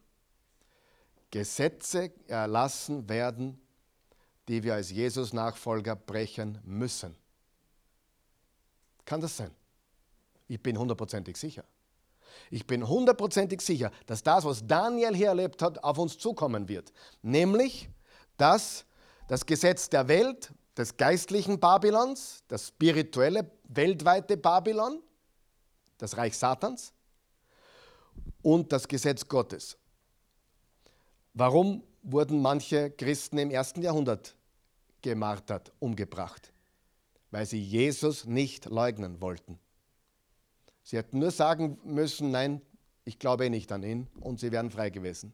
[1.35, 3.61] Gesetze erlassen werden,
[4.47, 7.17] die wir als Jesus-Nachfolger brechen müssen?
[9.05, 9.51] Kann das sein?
[10.47, 11.65] Ich bin hundertprozentig sicher.
[12.53, 16.93] Ich bin hundertprozentig sicher, dass das, was Daniel hier erlebt hat, auf uns zukommen wird.
[17.21, 17.89] Nämlich,
[18.37, 18.85] dass
[19.27, 25.03] das Gesetz der Welt, des geistlichen Babylons, das spirituelle, weltweite Babylon,
[25.99, 26.93] das Reich Satans
[28.41, 29.77] und das Gesetz Gottes.
[31.37, 34.37] Warum wurden manche Christen im ersten Jahrhundert
[35.03, 36.53] gemartert, umgebracht?
[37.33, 39.59] Weil sie Jesus nicht leugnen wollten.
[40.85, 42.63] Sie hätten nur sagen müssen, nein,
[43.05, 45.33] ich glaube nicht an ihn und sie wären frei gewesen.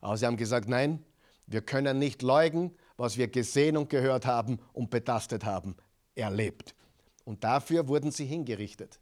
[0.00, 1.04] Aber sie haben gesagt, nein,
[1.46, 5.76] wir können nicht leugnen, was wir gesehen und gehört haben und betastet haben,
[6.16, 6.74] erlebt.
[7.24, 8.98] Und dafür wurden sie hingerichtet.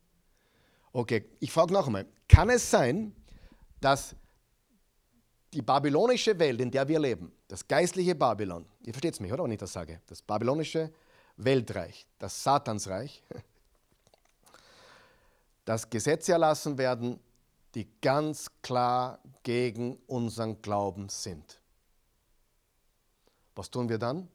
[0.93, 3.15] Okay, ich frage noch einmal, kann es sein,
[3.81, 4.15] dass
[5.53, 9.45] die babylonische Welt, in der wir leben, das geistliche Babylon, ihr versteht es mich, oder,
[9.45, 10.93] wenn ich das sage, das babylonische
[11.37, 13.23] Weltreich, das Satansreich,
[15.65, 17.21] dass Gesetze erlassen werden,
[17.75, 21.61] die ganz klar gegen unseren Glauben sind.
[23.55, 24.29] Was tun wir dann?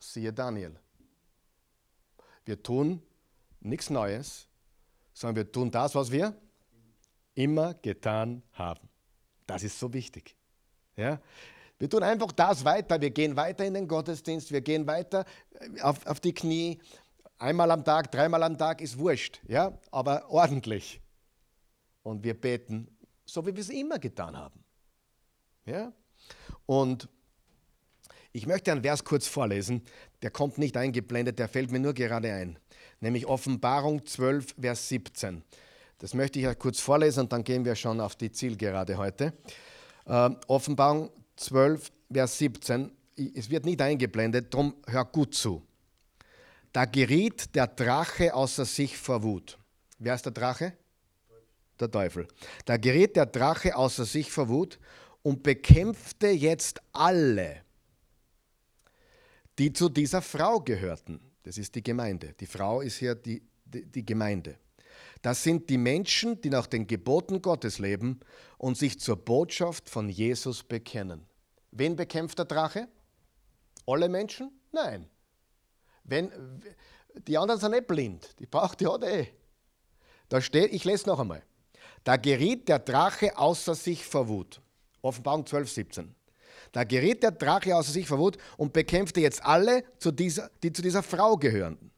[0.00, 0.76] Siehe Daniel.
[2.44, 3.02] Wir tun
[3.60, 4.46] nichts Neues,
[5.12, 6.34] sondern wir tun das, was wir
[7.34, 8.88] immer getan haben.
[9.48, 10.36] Das ist so wichtig.
[10.94, 11.20] Ja?
[11.80, 13.00] Wir tun einfach das weiter.
[13.00, 15.24] Wir gehen weiter in den Gottesdienst, wir gehen weiter
[15.80, 16.80] auf, auf die Knie,
[17.38, 21.00] Einmal am Tag, dreimal am Tag ist wurscht, ja, aber ordentlich.
[22.02, 22.88] Und wir beten,
[23.24, 24.64] so wie wir es immer getan haben.
[25.64, 25.92] Ja?
[26.66, 27.08] Und
[28.32, 29.84] ich möchte einen Vers kurz vorlesen,
[30.22, 32.58] der kommt nicht eingeblendet, der fällt mir nur gerade ein,
[32.98, 35.44] nämlich Offenbarung 12, Vers 17.
[35.98, 39.32] Das möchte ich ja kurz vorlesen und dann gehen wir schon auf die Zielgerade heute.
[40.06, 42.90] Äh, Offenbarung 12, Vers 17.
[43.34, 45.62] Es wird nicht eingeblendet, darum hör gut zu.
[46.72, 49.58] Da geriet der Drache außer sich vor Wut.
[49.98, 50.74] Wer ist der Drache?
[51.80, 52.28] Der Teufel.
[52.64, 54.78] Da geriet der Drache außer sich vor Wut
[55.22, 57.62] und bekämpfte jetzt alle,
[59.58, 61.20] die zu dieser Frau gehörten.
[61.42, 62.34] Das ist die Gemeinde.
[62.38, 64.58] Die Frau ist hier die, die, die Gemeinde.
[65.22, 68.20] Das sind die Menschen, die nach den Geboten Gottes leben
[68.56, 71.26] und sich zur Botschaft von Jesus bekennen.
[71.70, 72.88] Wen bekämpft der Drache?
[73.86, 74.50] Alle Menschen?
[74.72, 75.08] Nein.
[76.04, 76.30] Wenn,
[77.26, 79.28] die anderen sind nicht blind, die braucht die hat eh.
[80.28, 81.42] Da steht, ich lese noch einmal.
[82.04, 84.60] Da geriet der Drache außer sich vor Wut.
[85.02, 86.14] Offenbarung 12, 17.
[86.72, 91.02] Da geriet der Drache außer sich vor Wut und bekämpfte jetzt alle, die zu dieser
[91.02, 91.90] Frau gehören.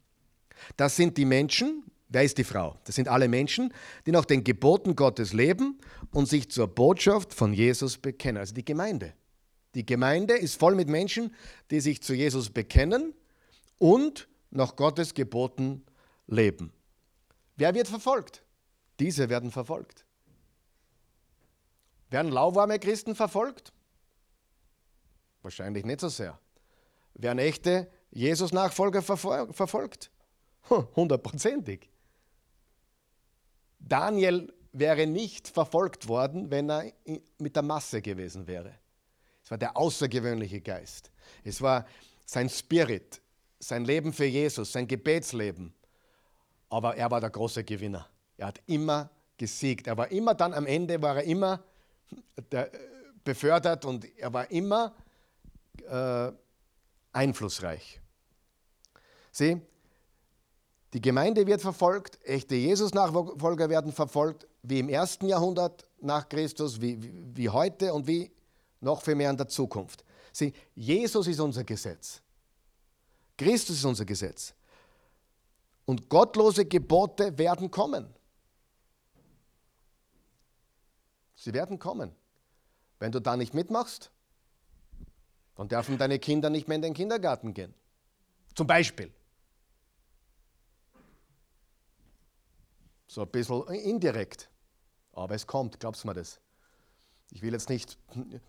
[0.77, 2.79] Das sind die Menschen, wer ist die Frau?
[2.85, 3.73] Das sind alle Menschen,
[4.05, 5.81] die nach den Geboten Gottes leben
[6.13, 8.39] und sich zur Botschaft von Jesus bekennen.
[8.39, 9.15] Also die Gemeinde.
[9.75, 11.35] Die Gemeinde ist voll mit Menschen,
[11.71, 13.15] die sich zu Jesus bekennen
[13.79, 15.85] und nach Gottes Geboten
[16.27, 16.73] leben.
[17.57, 18.43] Wer wird verfolgt?
[18.99, 20.05] Diese werden verfolgt.
[22.11, 23.73] Werden lauwarme Christen verfolgt?
[25.43, 26.39] Wahrscheinlich nicht so sehr.
[27.15, 30.11] Werden echte Jesus-Nachfolger verfolgt?
[30.69, 31.90] Hundertprozentig.
[33.81, 36.93] Daniel wäre nicht verfolgt worden, wenn er
[37.39, 38.75] mit der Masse gewesen wäre.
[39.43, 41.11] Es war der außergewöhnliche Geist.
[41.43, 41.87] Es war
[42.25, 43.21] sein Spirit,
[43.59, 45.75] sein Leben für Jesus, sein Gebetsleben.
[46.69, 48.09] Aber er war der große Gewinner.
[48.37, 49.89] Er hat immer gesiegt.
[49.89, 51.65] Er war immer dann am Ende, war er immer
[52.53, 52.71] der,
[53.25, 54.95] befördert und er war immer
[55.89, 56.31] äh,
[57.13, 58.01] einflussreich.
[59.33, 59.61] Sieh,
[60.93, 67.01] die Gemeinde wird verfolgt, echte Jesus-Nachfolger werden verfolgt, wie im ersten Jahrhundert nach Christus, wie,
[67.01, 68.31] wie, wie heute und wie
[68.81, 70.05] noch viel mehr in der Zukunft.
[70.33, 72.21] Sieh, Jesus ist unser Gesetz.
[73.37, 74.53] Christus ist unser Gesetz.
[75.85, 78.13] Und gottlose Gebote werden kommen.
[81.35, 82.13] Sie werden kommen.
[82.99, 84.11] Wenn du da nicht mitmachst,
[85.57, 87.75] dann dürfen deine Kinder nicht mehr in den Kindergarten gehen.
[88.55, 89.13] Zum Beispiel.
[93.11, 94.49] So ein bisschen indirekt.
[95.15, 96.41] Aber es kommt, glaubst du mir das?
[97.33, 97.99] Ich will jetzt nicht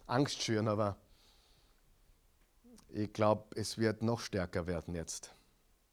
[0.05, 0.97] Angst schüren, aber
[2.89, 5.33] ich glaube, es wird noch stärker werden jetzt.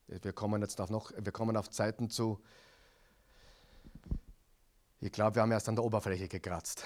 [0.07, 2.43] Wir kommen jetzt auf noch, wir kommen auf Zeiten zu.
[5.01, 6.85] Ich glaube, wir haben erst an der Oberfläche gekratzt.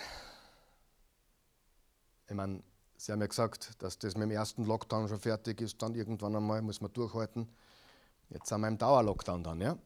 [2.28, 2.62] Ich meine,
[2.96, 6.36] Sie haben ja gesagt, dass das mit dem ersten Lockdown schon fertig ist, dann irgendwann
[6.36, 7.48] einmal muss man durchhalten.
[8.28, 9.76] Jetzt sind wir im Dauerlockdown dann, ja?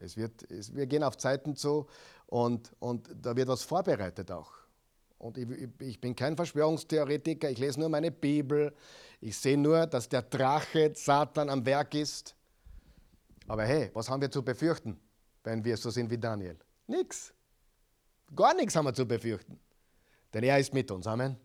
[0.00, 1.86] Es wird, es, wir gehen auf Zeiten zu
[2.26, 4.50] und, und da wird was vorbereitet auch.
[5.18, 5.46] Und ich,
[5.80, 8.74] ich, bin kein Verschwörungstheoretiker, ich lese nur meine Bibel,
[9.20, 12.34] ich sehe nur, dass der Drache Satan am Werk ist.
[13.46, 14.98] Aber hey, was haben wir zu befürchten,
[15.44, 16.56] wenn wir so sind wie Daniel?
[16.86, 17.34] Nix.
[18.34, 19.58] Gar nichts haben wir zu befürchten.
[20.32, 21.06] Denn er ist mit uns.
[21.06, 21.36] Amen.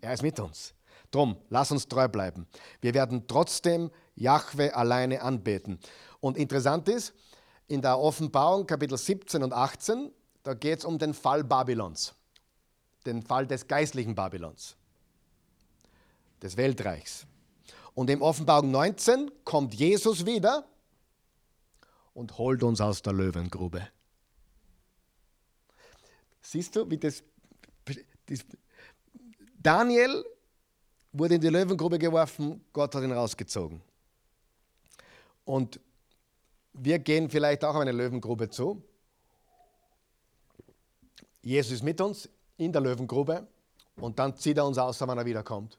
[0.00, 0.74] Er ist mit uns.
[1.10, 2.46] Drum, lass uns treu bleiben.
[2.80, 5.78] Wir werden trotzdem Jahwe alleine anbeten.
[6.20, 7.14] Und interessant ist,
[7.68, 10.10] in der Offenbarung Kapitel 17 und 18,
[10.42, 12.14] da geht es um den Fall Babylons,
[13.04, 14.76] den Fall des geistlichen Babylons,
[16.42, 17.26] des Weltreichs.
[17.94, 20.66] Und in Offenbarung 19 kommt Jesus wieder
[22.14, 23.86] und holt uns aus der Löwengrube.
[26.40, 27.22] Siehst du, wie das,
[28.26, 28.46] das
[29.58, 30.24] Daniel
[31.12, 33.82] wurde in die Löwengrube geworfen, Gott hat ihn rausgezogen.
[35.44, 35.80] Und
[36.80, 38.82] wir gehen vielleicht auch auf eine Löwengrube zu.
[41.42, 43.46] Jesus ist mit uns in der Löwengrube
[43.96, 45.78] und dann zieht er uns aus, wenn er wiederkommt.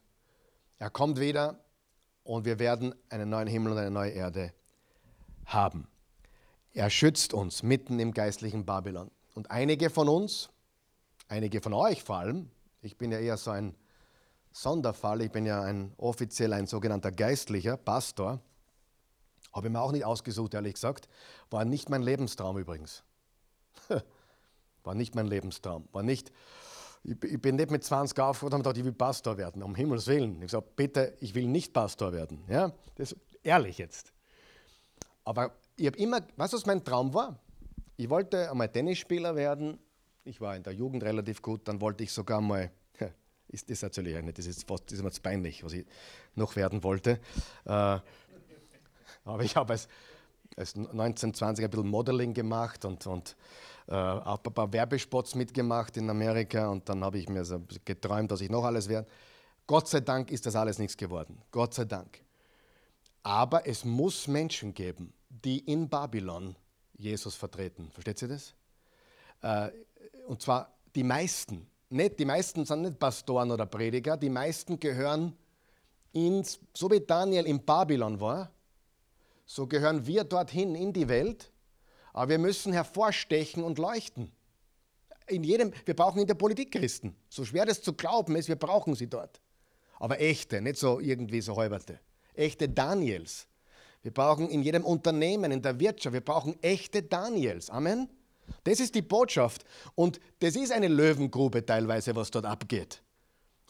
[0.78, 1.58] Er kommt wieder
[2.24, 4.52] und wir werden einen neuen Himmel und eine neue Erde
[5.46, 5.86] haben.
[6.72, 9.10] Er schützt uns mitten im geistlichen Babylon.
[9.34, 10.48] Und einige von uns,
[11.28, 12.50] einige von euch vor allem,
[12.82, 13.74] ich bin ja eher so ein
[14.52, 18.40] Sonderfall, ich bin ja ein offiziell ein sogenannter Geistlicher, Pastor,
[19.52, 21.08] habe ich mir auch nicht ausgesucht, ehrlich gesagt.
[21.50, 23.02] War nicht mein Lebenstraum übrigens.
[24.84, 25.88] War nicht mein Lebenstraum.
[25.92, 26.32] War nicht,
[27.02, 30.06] ich, bin nicht mit 20 aufgewacht und habe gedacht, ich will Pastor werden, um Himmels
[30.06, 30.30] Willen.
[30.42, 32.44] Ich habe gesagt, bitte, ich will nicht Pastor werden.
[32.48, 34.12] Ja, das ehrlich jetzt.
[35.24, 37.38] Aber ich habe immer, weißt du, was mein Traum war?
[37.96, 39.78] Ich wollte einmal Tennisspieler werden.
[40.24, 41.66] Ich war in der Jugend relativ gut.
[41.68, 42.70] Dann wollte ich sogar mal,
[43.48, 45.86] ist das natürlich nicht, das ist fast das ist mir peinlich, was ich
[46.34, 47.20] noch werden wollte.
[47.64, 47.98] Äh,
[49.30, 49.88] aber ich habe als,
[50.56, 53.36] als 1920 ein bisschen Modeling gemacht und, und
[53.88, 58.30] äh, auch ein paar Werbespots mitgemacht in Amerika und dann habe ich mir so geträumt,
[58.30, 59.08] dass ich noch alles werde.
[59.66, 61.40] Gott sei Dank ist das alles nichts geworden.
[61.50, 62.22] Gott sei Dank.
[63.22, 66.56] Aber es muss Menschen geben, die in Babylon
[66.96, 67.90] Jesus vertreten.
[67.92, 68.54] Versteht ihr das?
[69.42, 69.70] Äh,
[70.26, 71.66] und zwar die meisten.
[71.88, 75.36] Nicht, die meisten sind nicht Pastoren oder Prediger, die meisten gehören
[76.12, 78.50] ins, so wie Daniel in Babylon war,
[79.50, 81.50] so gehören wir dorthin in die Welt,
[82.12, 84.30] aber wir müssen hervorstechen und leuchten.
[85.26, 87.16] In jedem, wir brauchen in der Politik Christen.
[87.28, 89.40] So schwer das zu glauben ist, wir brauchen sie dort.
[89.98, 91.98] Aber echte, nicht so irgendwie so halberte.
[92.34, 93.48] Echte Daniels.
[94.02, 97.70] Wir brauchen in jedem Unternehmen, in der Wirtschaft, wir brauchen echte Daniels.
[97.70, 98.08] Amen.
[98.62, 99.64] Das ist die Botschaft.
[99.96, 103.02] Und das ist eine Löwengrube teilweise, was dort abgeht.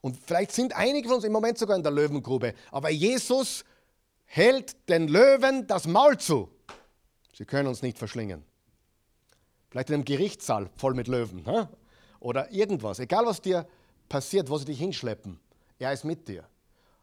[0.03, 2.53] Und vielleicht sind einige von uns im Moment sogar in der Löwengrube.
[2.71, 3.65] Aber Jesus
[4.33, 6.49] hält den Löwen das Maul zu.
[7.35, 8.45] Sie können uns nicht verschlingen.
[9.71, 11.67] Vielleicht in einem Gerichtssaal voll mit Löwen hä?
[12.21, 13.01] oder irgendwas.
[13.01, 13.67] Egal was dir
[14.09, 15.41] passiert, wo sie dich hinschleppen,
[15.81, 16.49] er ist mit dir.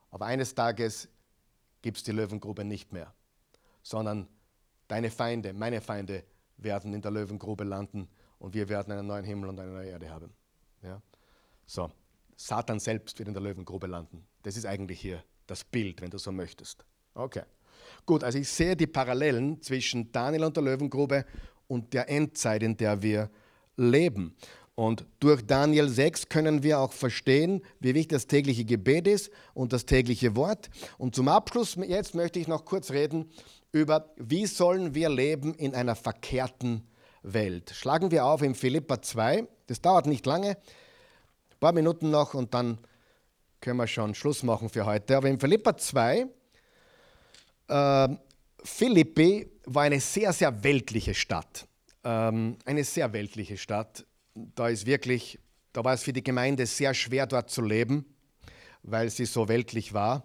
[0.10, 1.10] Aber eines Tages
[1.82, 3.14] gibt es die Löwengrube nicht mehr,
[3.84, 4.30] sondern
[4.88, 6.24] deine Feinde, meine Feinde
[6.56, 8.08] werden in der Löwengrube landen
[8.40, 10.34] und wir werden einen neuen Himmel und eine neue Erde haben.
[10.82, 11.02] Ja?
[11.66, 11.92] So,
[12.38, 14.26] Satan selbst wird in der Löwengrube landen.
[14.44, 16.86] Das ist eigentlich hier das Bild, wenn du so möchtest.
[17.18, 17.42] Okay.
[18.06, 21.26] Gut, also ich sehe die Parallelen zwischen Daniel und der Löwengrube
[21.68, 23.30] und der Endzeit, in der wir
[23.76, 24.36] leben.
[24.76, 29.74] Und durch Daniel 6 können wir auch verstehen, wie wichtig das tägliche Gebet ist und
[29.74, 30.70] das tägliche Wort.
[31.00, 33.32] Und zum Abschluss jetzt möchte ich noch kurz reden
[33.72, 36.88] über, wie sollen wir leben in einer verkehrten
[37.24, 37.72] Welt.
[37.72, 39.48] Schlagen wir auf in Philippa 2.
[39.66, 42.78] Das dauert nicht lange, ein paar Minuten noch und dann
[43.60, 45.18] können wir schon Schluss machen für heute.
[45.18, 46.28] Aber in Philippa 2
[47.70, 48.20] ähm,
[48.64, 51.68] Philippi war eine sehr, sehr weltliche Stadt.
[52.04, 54.06] Ähm, eine sehr weltliche Stadt.
[54.34, 55.40] Da ist wirklich,
[55.74, 58.06] da war es für die Gemeinde sehr schwer, dort zu leben,
[58.84, 60.24] weil sie so weltlich war.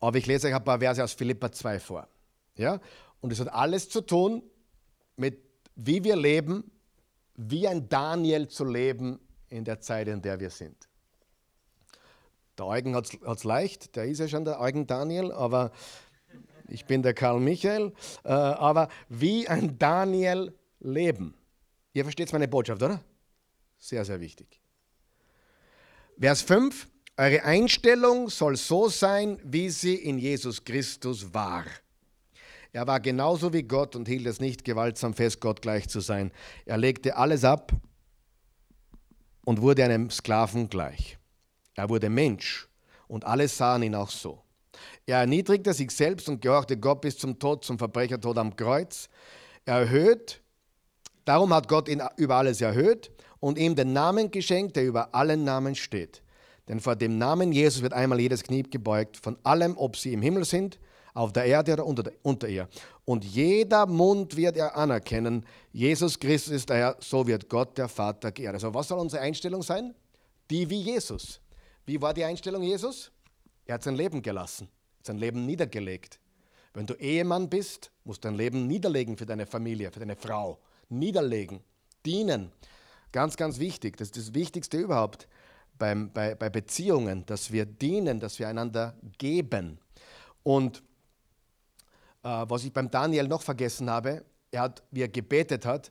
[0.00, 2.08] Aber ich lese euch ein paar Verse aus Philippa 2 vor.
[2.56, 2.80] Ja?
[3.20, 4.42] Und es hat alles zu tun
[5.16, 5.38] mit,
[5.76, 6.70] wie wir leben,
[7.36, 10.88] wie ein Daniel zu leben in der Zeit, in der wir sind.
[12.58, 15.72] Der Eugen hat es leicht, der ist ja schon der Eugen Daniel, aber
[16.70, 17.92] ich bin der Karl Michael,
[18.24, 21.34] äh, aber wie ein Daniel leben.
[21.92, 23.00] Ihr versteht meine Botschaft, oder?
[23.78, 24.60] Sehr, sehr wichtig.
[26.18, 26.88] Vers 5.
[27.16, 31.64] Eure Einstellung soll so sein, wie sie in Jesus Christus war.
[32.72, 36.30] Er war genauso wie Gott und hielt es nicht gewaltsam fest, Gott gleich zu sein.
[36.64, 37.72] Er legte alles ab
[39.44, 41.18] und wurde einem Sklaven gleich.
[41.74, 42.68] Er wurde Mensch
[43.08, 44.42] und alle sahen ihn auch so.
[45.10, 49.08] Er erniedrigte sich selbst und gehorchte Gott bis zum Tod, zum Verbrechertod am Kreuz.
[49.64, 50.40] Er erhöht,
[51.24, 55.42] darum hat Gott ihn über alles erhöht und ihm den Namen geschenkt, der über allen
[55.42, 56.22] Namen steht.
[56.68, 60.22] Denn vor dem Namen Jesus wird einmal jedes Knie gebeugt, von allem, ob sie im
[60.22, 60.78] Himmel sind,
[61.12, 62.68] auf der Erde oder unter, unter ihr.
[63.04, 67.88] Und jeder Mund wird er anerkennen, Jesus Christus ist der Herr, so wird Gott der
[67.88, 68.54] Vater geehrt.
[68.54, 69.92] Also was soll unsere Einstellung sein?
[70.50, 71.40] Die wie Jesus.
[71.84, 73.10] Wie war die Einstellung Jesus?
[73.66, 74.68] Er hat sein Leben gelassen,
[75.02, 76.18] sein Leben niedergelegt.
[76.72, 80.58] Wenn du Ehemann bist, musst du dein Leben niederlegen für deine Familie, für deine Frau.
[80.88, 81.60] Niederlegen,
[82.06, 82.52] dienen.
[83.12, 83.96] Ganz, ganz wichtig.
[83.96, 85.28] Das ist das Wichtigste überhaupt
[85.78, 89.78] beim, bei, bei Beziehungen, dass wir dienen, dass wir einander geben.
[90.44, 90.82] Und
[92.22, 95.90] äh, was ich beim Daniel noch vergessen habe, er hat, wie er gebetet hat,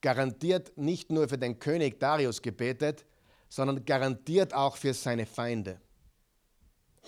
[0.00, 3.04] garantiert nicht nur für den König Darius gebetet,
[3.48, 5.80] sondern garantiert auch für seine Feinde.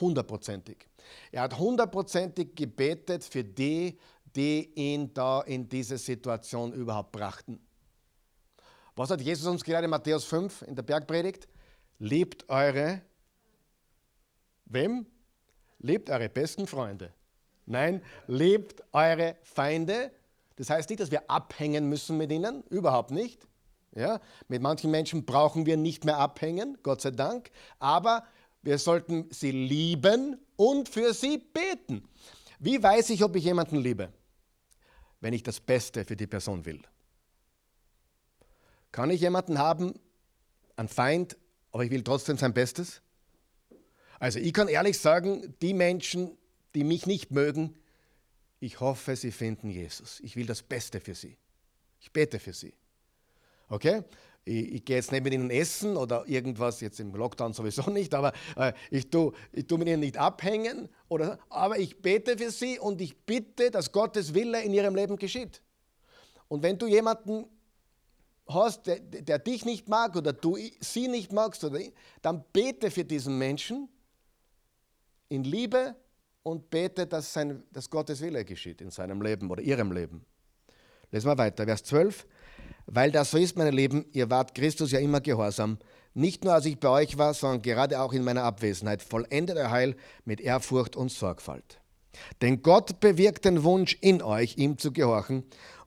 [0.01, 0.89] Hundertprozentig.
[1.31, 3.99] Er hat hundertprozentig gebetet für die,
[4.35, 7.61] die ihn da in diese Situation überhaupt brachten.
[8.97, 11.49] Was hat Jesus uns gerade in Matthäus 5 in der Bergpredigt?
[11.99, 13.03] Liebt eure,
[14.67, 15.07] wem?
[15.79, 17.13] Liebt eure besten Freunde.
[17.67, 20.13] Nein, liebt eure Feinde.
[20.57, 23.47] Das heißt nicht, dass wir abhängen müssen mit ihnen, überhaupt nicht.
[23.95, 24.21] Ja?
[24.49, 28.25] Mit manchen Menschen brauchen wir nicht mehr abhängen, Gott sei Dank, aber
[28.63, 32.09] wir sollten sie lieben und für sie beten.
[32.59, 34.13] Wie weiß ich, ob ich jemanden liebe?
[35.21, 36.81] Wenn ich das Beste für die Person will.
[38.93, 39.95] Kann ich jemanden haben,
[40.77, 41.37] einen Feind,
[41.73, 43.03] aber ich will trotzdem sein Bestes?
[44.19, 46.37] Also ich kann ehrlich sagen, die Menschen,
[46.75, 47.77] die mich nicht mögen,
[48.59, 50.21] ich hoffe, sie finden Jesus.
[50.21, 51.39] Ich will das Beste für sie.
[51.99, 52.75] Ich bete für sie.
[53.69, 54.05] Okay?
[54.51, 58.13] Ich, ich gehe jetzt nicht mit ihnen essen oder irgendwas, jetzt im Lockdown sowieso nicht,
[58.15, 62.51] aber äh, ich tue ich tu mit ihnen nicht abhängen, oder, aber ich bete für
[62.51, 65.63] sie und ich bitte, dass Gottes Wille in ihrem Leben geschieht.
[66.49, 67.47] Und wenn du jemanden
[68.49, 71.79] hast, der, der dich nicht mag oder du sie nicht magst, oder,
[72.21, 73.89] dann bete für diesen Menschen
[75.29, 75.95] in Liebe
[76.43, 80.27] und bete, dass, sein, dass Gottes Wille geschieht in seinem Leben oder ihrem Leben.
[81.13, 82.27] Lesen wir weiter, Vers 12.
[82.93, 85.79] Weil das so ist, meine Lieben, ihr wart Christus ja immer gehorsam,
[86.13, 89.01] nicht nur als ich bei euch war, sondern gerade auch in meiner Abwesenheit.
[89.01, 91.81] Vollendet euer Heil mit Ehrfurcht und Sorgfalt.
[92.43, 95.45] Denn Gott bewirkt den Wunsch in euch, ihm zu gehorchen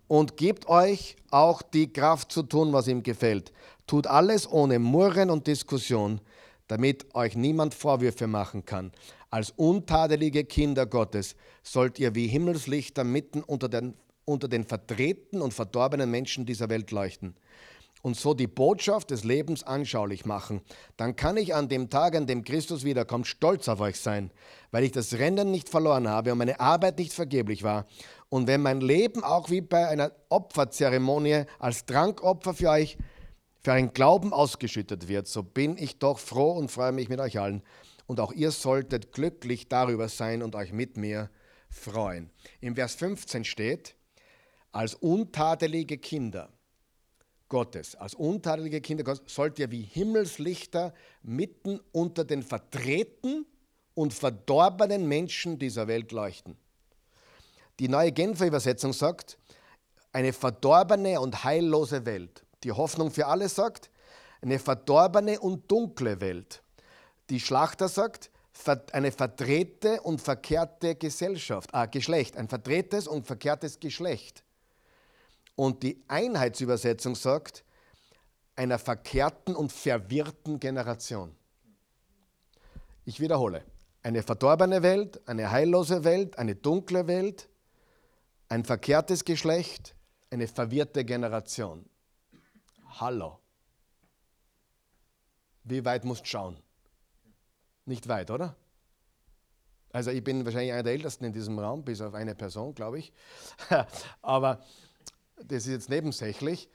[0.08, 3.52] und gibt euch auch die Kraft zu tun, was ihm gefällt.
[3.86, 6.22] Tut alles ohne Murren und Diskussion,
[6.68, 8.94] damit euch niemand Vorwürfe machen kann.
[9.30, 13.96] Als untadelige Kinder Gottes sollt ihr wie Himmelslichter mitten unter den,
[14.26, 17.36] unter den vertreten und verdorbenen Menschen dieser Welt leuchten
[18.04, 20.62] und so die Botschaft des Lebens anschaulich machen,
[20.98, 24.30] dann kann ich an dem Tag, an dem Christus wiederkommt, stolz auf euch sein,
[24.72, 27.88] weil ich das Rennen nicht verloren habe und meine Arbeit nicht vergeblich war.
[28.30, 32.98] Und wenn mein Leben auch wie bei einer Opferzeremonie als Trankopfer für euch,
[33.62, 37.40] für einen Glauben ausgeschüttet wird, so bin ich doch froh und freue mich mit euch
[37.40, 37.64] allen.
[38.06, 41.30] Und auch ihr solltet glücklich darüber sein und euch mit mir
[41.70, 42.30] freuen.
[42.60, 43.96] Im Vers 15 steht,
[44.74, 46.50] als untadelige Kinder
[47.48, 53.46] Gottes, als untadelige Kinder Gottes, sollt ihr wie Himmelslichter mitten unter den vertreten
[53.94, 56.58] und verdorbenen Menschen dieser Welt leuchten.
[57.80, 59.38] Die neue Genfer Übersetzung sagt,
[60.12, 62.44] eine verdorbene und heillose Welt.
[62.64, 63.90] Die Hoffnung für alle sagt,
[64.42, 66.64] eine verdorbene und dunkle Welt.
[67.30, 68.32] Die Schlachter sagt,
[68.94, 74.44] eine verdrehte und verkehrte Gesellschaft, äh, Geschlecht, ein verdrehtes und verkehrtes Geschlecht.
[75.56, 77.64] Und die Einheitsübersetzung sagt,
[78.56, 81.36] einer verkehrten und verwirrten Generation.
[83.06, 83.64] Ich wiederhole,
[84.04, 87.50] eine verdorbene Welt, eine heillose Welt, eine dunkle Welt,
[88.50, 89.96] ein verkehrtes Geschlecht,
[90.30, 91.86] eine verwirrte Generation.
[93.00, 93.40] Hallo.
[95.64, 96.58] Wie weit musst du schauen?
[97.86, 98.56] Nicht weit, oder?
[99.92, 103.00] Also ich bin wahrscheinlich einer der Ältesten in diesem Raum, bis auf eine Person, glaube
[103.00, 103.14] ich.
[104.22, 104.64] Aber
[105.38, 106.70] das ist jetzt nebensächlich.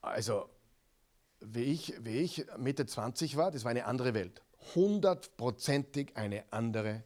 [0.00, 0.48] Also,
[1.40, 4.42] wie ich, wie ich Mitte 20 war, das war eine andere Welt.
[4.74, 7.04] Hundertprozentig eine andere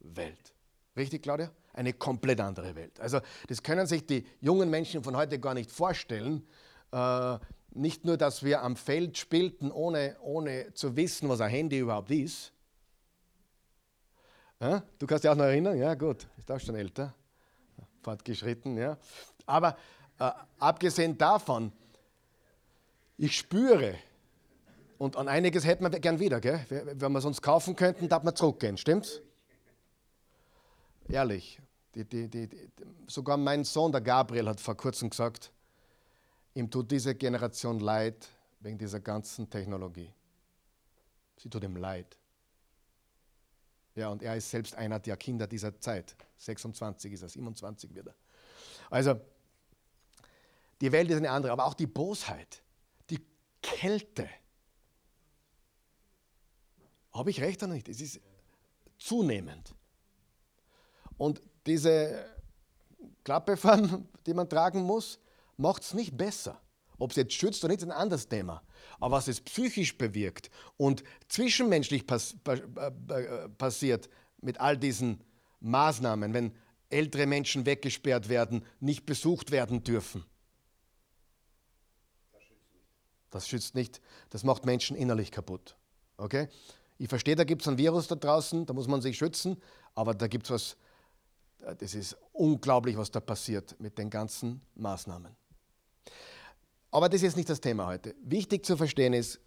[0.00, 0.52] Welt.
[0.96, 1.50] Richtig, Claudia?
[1.72, 2.98] Eine komplett andere Welt.
[3.00, 6.46] Also, das können sich die jungen Menschen von heute gar nicht vorstellen.
[6.90, 7.38] Äh,
[7.70, 12.10] nicht nur, dass wir am Feld spielten, ohne, ohne zu wissen, was ein Handy überhaupt
[12.10, 12.52] ist.
[14.60, 14.82] Ja?
[14.98, 15.78] Du kannst dich auch noch erinnern?
[15.78, 17.14] Ja, gut, ist auch schon älter.
[18.02, 18.76] fortgeschritten.
[18.76, 18.98] Ja.
[19.48, 19.76] Aber
[20.18, 21.72] äh, abgesehen davon,
[23.16, 23.98] ich spüre,
[24.98, 26.64] und an einiges hätten wir gern wieder, gell?
[26.68, 29.20] wenn wir es uns kaufen könnten, darf man zurückgehen, stimmt's?
[31.08, 31.60] Ehrlich,
[31.94, 32.48] die, die, die,
[33.06, 35.50] sogar mein Sohn, der Gabriel, hat vor kurzem gesagt,
[36.54, 38.28] ihm tut diese Generation leid
[38.60, 40.12] wegen dieser ganzen Technologie.
[41.38, 42.18] Sie tut ihm leid.
[43.94, 46.14] Ja, und er ist selbst einer der Kinder dieser Zeit.
[46.36, 48.14] 26 ist er, 27 wird er.
[48.90, 49.18] Also,
[50.80, 52.62] die Welt ist eine andere, aber auch die Bosheit,
[53.10, 53.20] die
[53.62, 54.28] Kälte.
[57.12, 57.88] Habe ich recht oder nicht?
[57.88, 58.20] Es ist
[58.98, 59.74] zunehmend.
[61.16, 62.24] Und diese
[63.24, 65.18] Klappeform, die man tragen muss,
[65.56, 66.60] macht es nicht besser.
[66.98, 68.62] Ob es jetzt schützt oder nicht, ist ein anderes Thema.
[68.98, 72.34] Aber was es psychisch bewirkt und zwischenmenschlich pass
[73.56, 74.08] passiert
[74.40, 75.22] mit all diesen
[75.60, 76.54] Maßnahmen, wenn
[76.90, 80.24] ältere Menschen weggesperrt werden, nicht besucht werden dürfen.
[83.30, 84.00] Das schützt nicht.
[84.30, 85.76] Das macht Menschen innerlich kaputt.
[86.16, 86.48] Okay?
[86.98, 89.56] Ich verstehe, da gibt es ein Virus da draußen, da muss man sich schützen,
[89.94, 90.76] aber da gibt es was,
[91.78, 95.34] das ist unglaublich, was da passiert mit den ganzen Maßnahmen.
[96.90, 98.14] Aber das ist nicht das Thema heute.
[98.22, 99.40] Wichtig zu verstehen ist,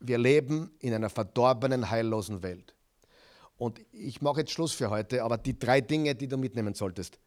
[0.00, 2.74] wir leben in einer verdorbenen, heillosen Welt.
[3.56, 7.18] Und ich mache jetzt Schluss für heute, aber die drei Dinge, die du mitnehmen solltest,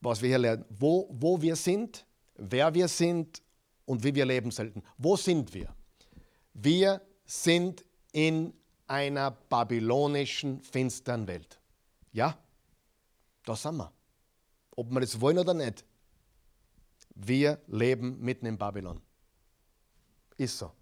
[0.00, 2.06] was wir hier lernen, wo, wo wir sind,
[2.36, 3.42] wer wir sind
[3.84, 4.82] und wie wir leben sollten.
[4.98, 5.74] Wo sind wir?
[6.54, 8.52] Wir sind in
[8.86, 11.60] einer babylonischen, finsteren Welt.
[12.12, 12.38] Ja,
[13.44, 13.92] da sind wir.
[14.76, 15.84] Ob wir das wollen oder nicht.
[17.14, 19.00] Wir leben mitten in Babylon.
[20.36, 20.72] Ist so.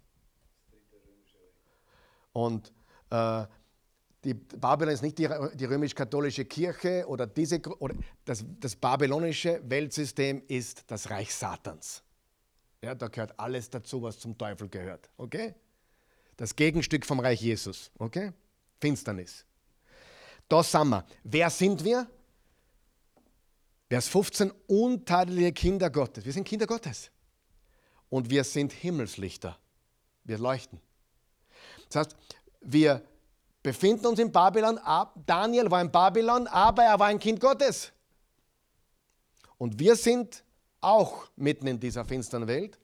[2.33, 2.71] Und
[3.09, 3.45] äh,
[4.23, 10.43] die Babylon ist nicht die, die römisch-katholische Kirche oder diese oder das, das babylonische Weltsystem
[10.47, 12.03] ist das Reich Satans.
[12.83, 15.09] Ja, da gehört alles dazu, was zum Teufel gehört.
[15.17, 15.53] Okay?
[16.37, 17.91] Das Gegenstück vom Reich Jesus.
[17.99, 18.33] Okay?
[18.79, 19.45] Finsternis.
[20.49, 21.05] Da sind wir.
[21.23, 22.07] Wer sind wir?
[23.87, 26.25] Vers 15, untadelig Kinder Gottes.
[26.25, 27.11] Wir sind Kinder Gottes.
[28.09, 29.57] Und wir sind Himmelslichter.
[30.23, 30.79] Wir leuchten.
[31.89, 32.15] Das heißt,
[32.61, 33.03] wir
[33.61, 34.79] befinden uns in Babylon.
[35.25, 37.91] Daniel war in Babylon, aber er war ein Kind Gottes.
[39.57, 40.43] Und wir sind
[40.81, 42.79] auch mitten in dieser finsteren Welt.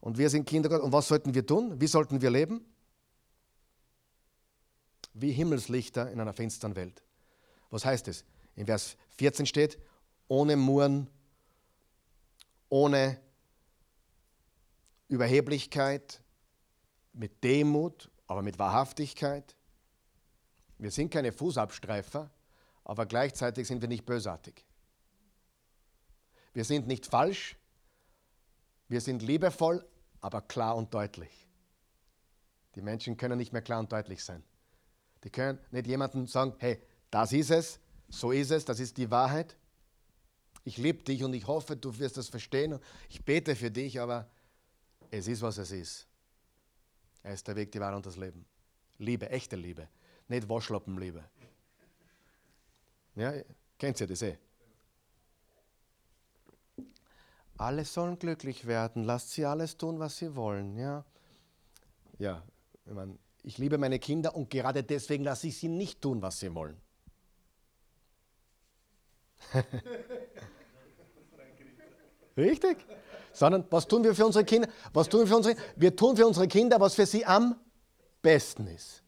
[0.00, 0.84] Und wir sind Kinder Gottes.
[0.84, 1.80] Und was sollten wir tun?
[1.80, 2.64] Wie sollten wir leben?
[5.12, 7.02] Wie Himmelslichter in einer finsteren Welt.
[7.70, 8.24] Was heißt es?
[8.56, 9.78] In Vers 14 steht,
[10.28, 11.08] ohne Murren,
[12.68, 13.20] ohne
[15.08, 16.22] Überheblichkeit,
[17.12, 19.56] mit Demut, aber mit Wahrhaftigkeit.
[20.78, 22.30] Wir sind keine Fußabstreifer,
[22.84, 24.64] aber gleichzeitig sind wir nicht bösartig.
[26.52, 27.56] Wir sind nicht falsch,
[28.88, 29.86] wir sind liebevoll,
[30.20, 31.46] aber klar und deutlich.
[32.74, 34.42] Die Menschen können nicht mehr klar und deutlich sein.
[35.24, 36.80] Die können nicht jemandem sagen, hey,
[37.10, 39.56] das ist es, so ist es, das ist die Wahrheit.
[40.64, 42.78] Ich liebe dich und ich hoffe, du wirst das verstehen.
[43.08, 44.28] Ich bete für dich, aber
[45.10, 46.06] es ist, was es ist.
[47.22, 48.44] Er ist der Weg, die Wahrheit und das Leben.
[48.98, 49.88] Liebe, echte Liebe,
[50.28, 51.24] nicht Waschlappenliebe.
[53.14, 53.32] Ja,
[53.78, 54.38] kennt ihr das eh?
[57.60, 60.78] Alle sollen glücklich werden, lasst sie alles tun, was sie wollen.
[60.78, 61.04] Ja,
[62.18, 62.42] ja
[62.86, 66.40] ich, meine, ich liebe meine Kinder und gerade deswegen lasse ich sie nicht tun, was
[66.40, 66.80] sie wollen.
[72.38, 72.78] Richtig?
[73.34, 74.66] Sondern was tun wir für unsere Kinder?
[74.94, 77.56] Was tun wir für unsere Wir tun für unsere Kinder, was für sie am
[78.22, 79.02] besten ist.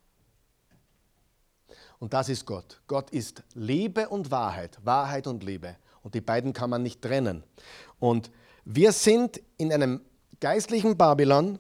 [1.98, 2.82] Und das ist Gott.
[2.86, 4.78] Gott ist Liebe und Wahrheit.
[4.84, 5.76] Wahrheit und Liebe.
[6.03, 7.44] Und die beiden kann man nicht trennen.
[7.98, 8.30] Und
[8.64, 10.00] wir sind in einem
[10.40, 11.58] geistlichen Babylon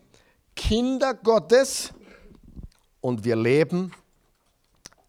[0.54, 1.92] Kinder Gottes
[3.00, 3.92] und wir leben,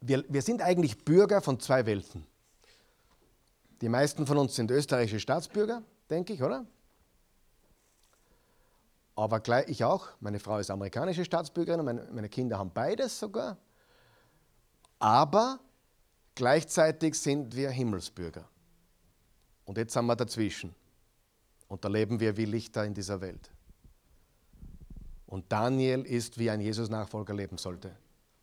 [0.02, 2.26] wir, wir sind eigentlich Bürger von zwei Welten.
[3.82, 6.66] Die meisten von uns sind österreichische Staatsbürger, denke ich, oder?
[9.16, 10.08] Aber gleich ich auch.
[10.20, 13.58] Meine Frau ist amerikanische Staatsbürgerin und meine, meine Kinder haben beides sogar.
[15.00, 15.60] Aber
[16.34, 18.48] gleichzeitig sind wir Himmelsbürger.
[19.66, 20.74] Und jetzt sind wir dazwischen.
[21.74, 23.50] Und da leben wir wie Lichter in dieser Welt.
[25.26, 27.96] Und Daniel ist, wie ein Jesus-Nachfolger leben sollte.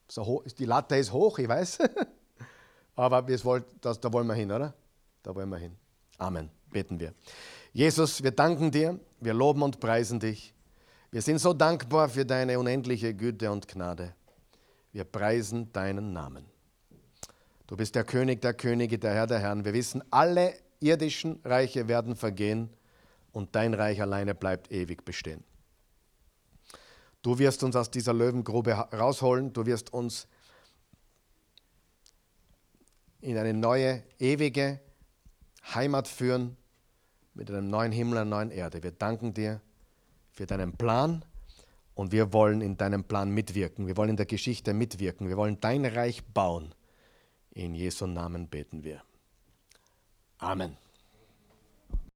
[0.08, 1.78] So die Latte ist hoch, ich weiß.
[2.96, 4.74] Aber wollt, das, da wollen wir hin, oder?
[5.22, 5.76] Da wollen wir hin.
[6.18, 6.50] Amen.
[6.72, 7.14] Beten wir.
[7.72, 10.52] Jesus, wir danken dir, wir loben und preisen dich.
[11.12, 14.12] Wir sind so dankbar für deine unendliche Güte und Gnade.
[14.90, 16.46] Wir preisen deinen Namen.
[17.68, 19.64] Du bist der König der Könige, der Herr der Herren.
[19.64, 22.70] Wir wissen, alle irdischen Reiche werden vergehen
[23.32, 25.44] und dein Reich alleine bleibt ewig bestehen.
[27.22, 30.26] Du wirst uns aus dieser Löwengrube rausholen, du wirst uns
[33.20, 34.80] in eine neue, ewige
[35.74, 36.56] Heimat führen
[37.34, 38.82] mit einem neuen Himmel, einer neuen Erde.
[38.82, 39.60] Wir danken dir
[40.32, 41.24] für deinen Plan
[41.94, 43.86] und wir wollen in deinem Plan mitwirken.
[43.86, 45.28] Wir wollen in der Geschichte mitwirken.
[45.28, 46.74] Wir wollen dein Reich bauen.
[47.50, 49.02] In Jesu Namen beten wir.
[50.38, 50.76] Amen.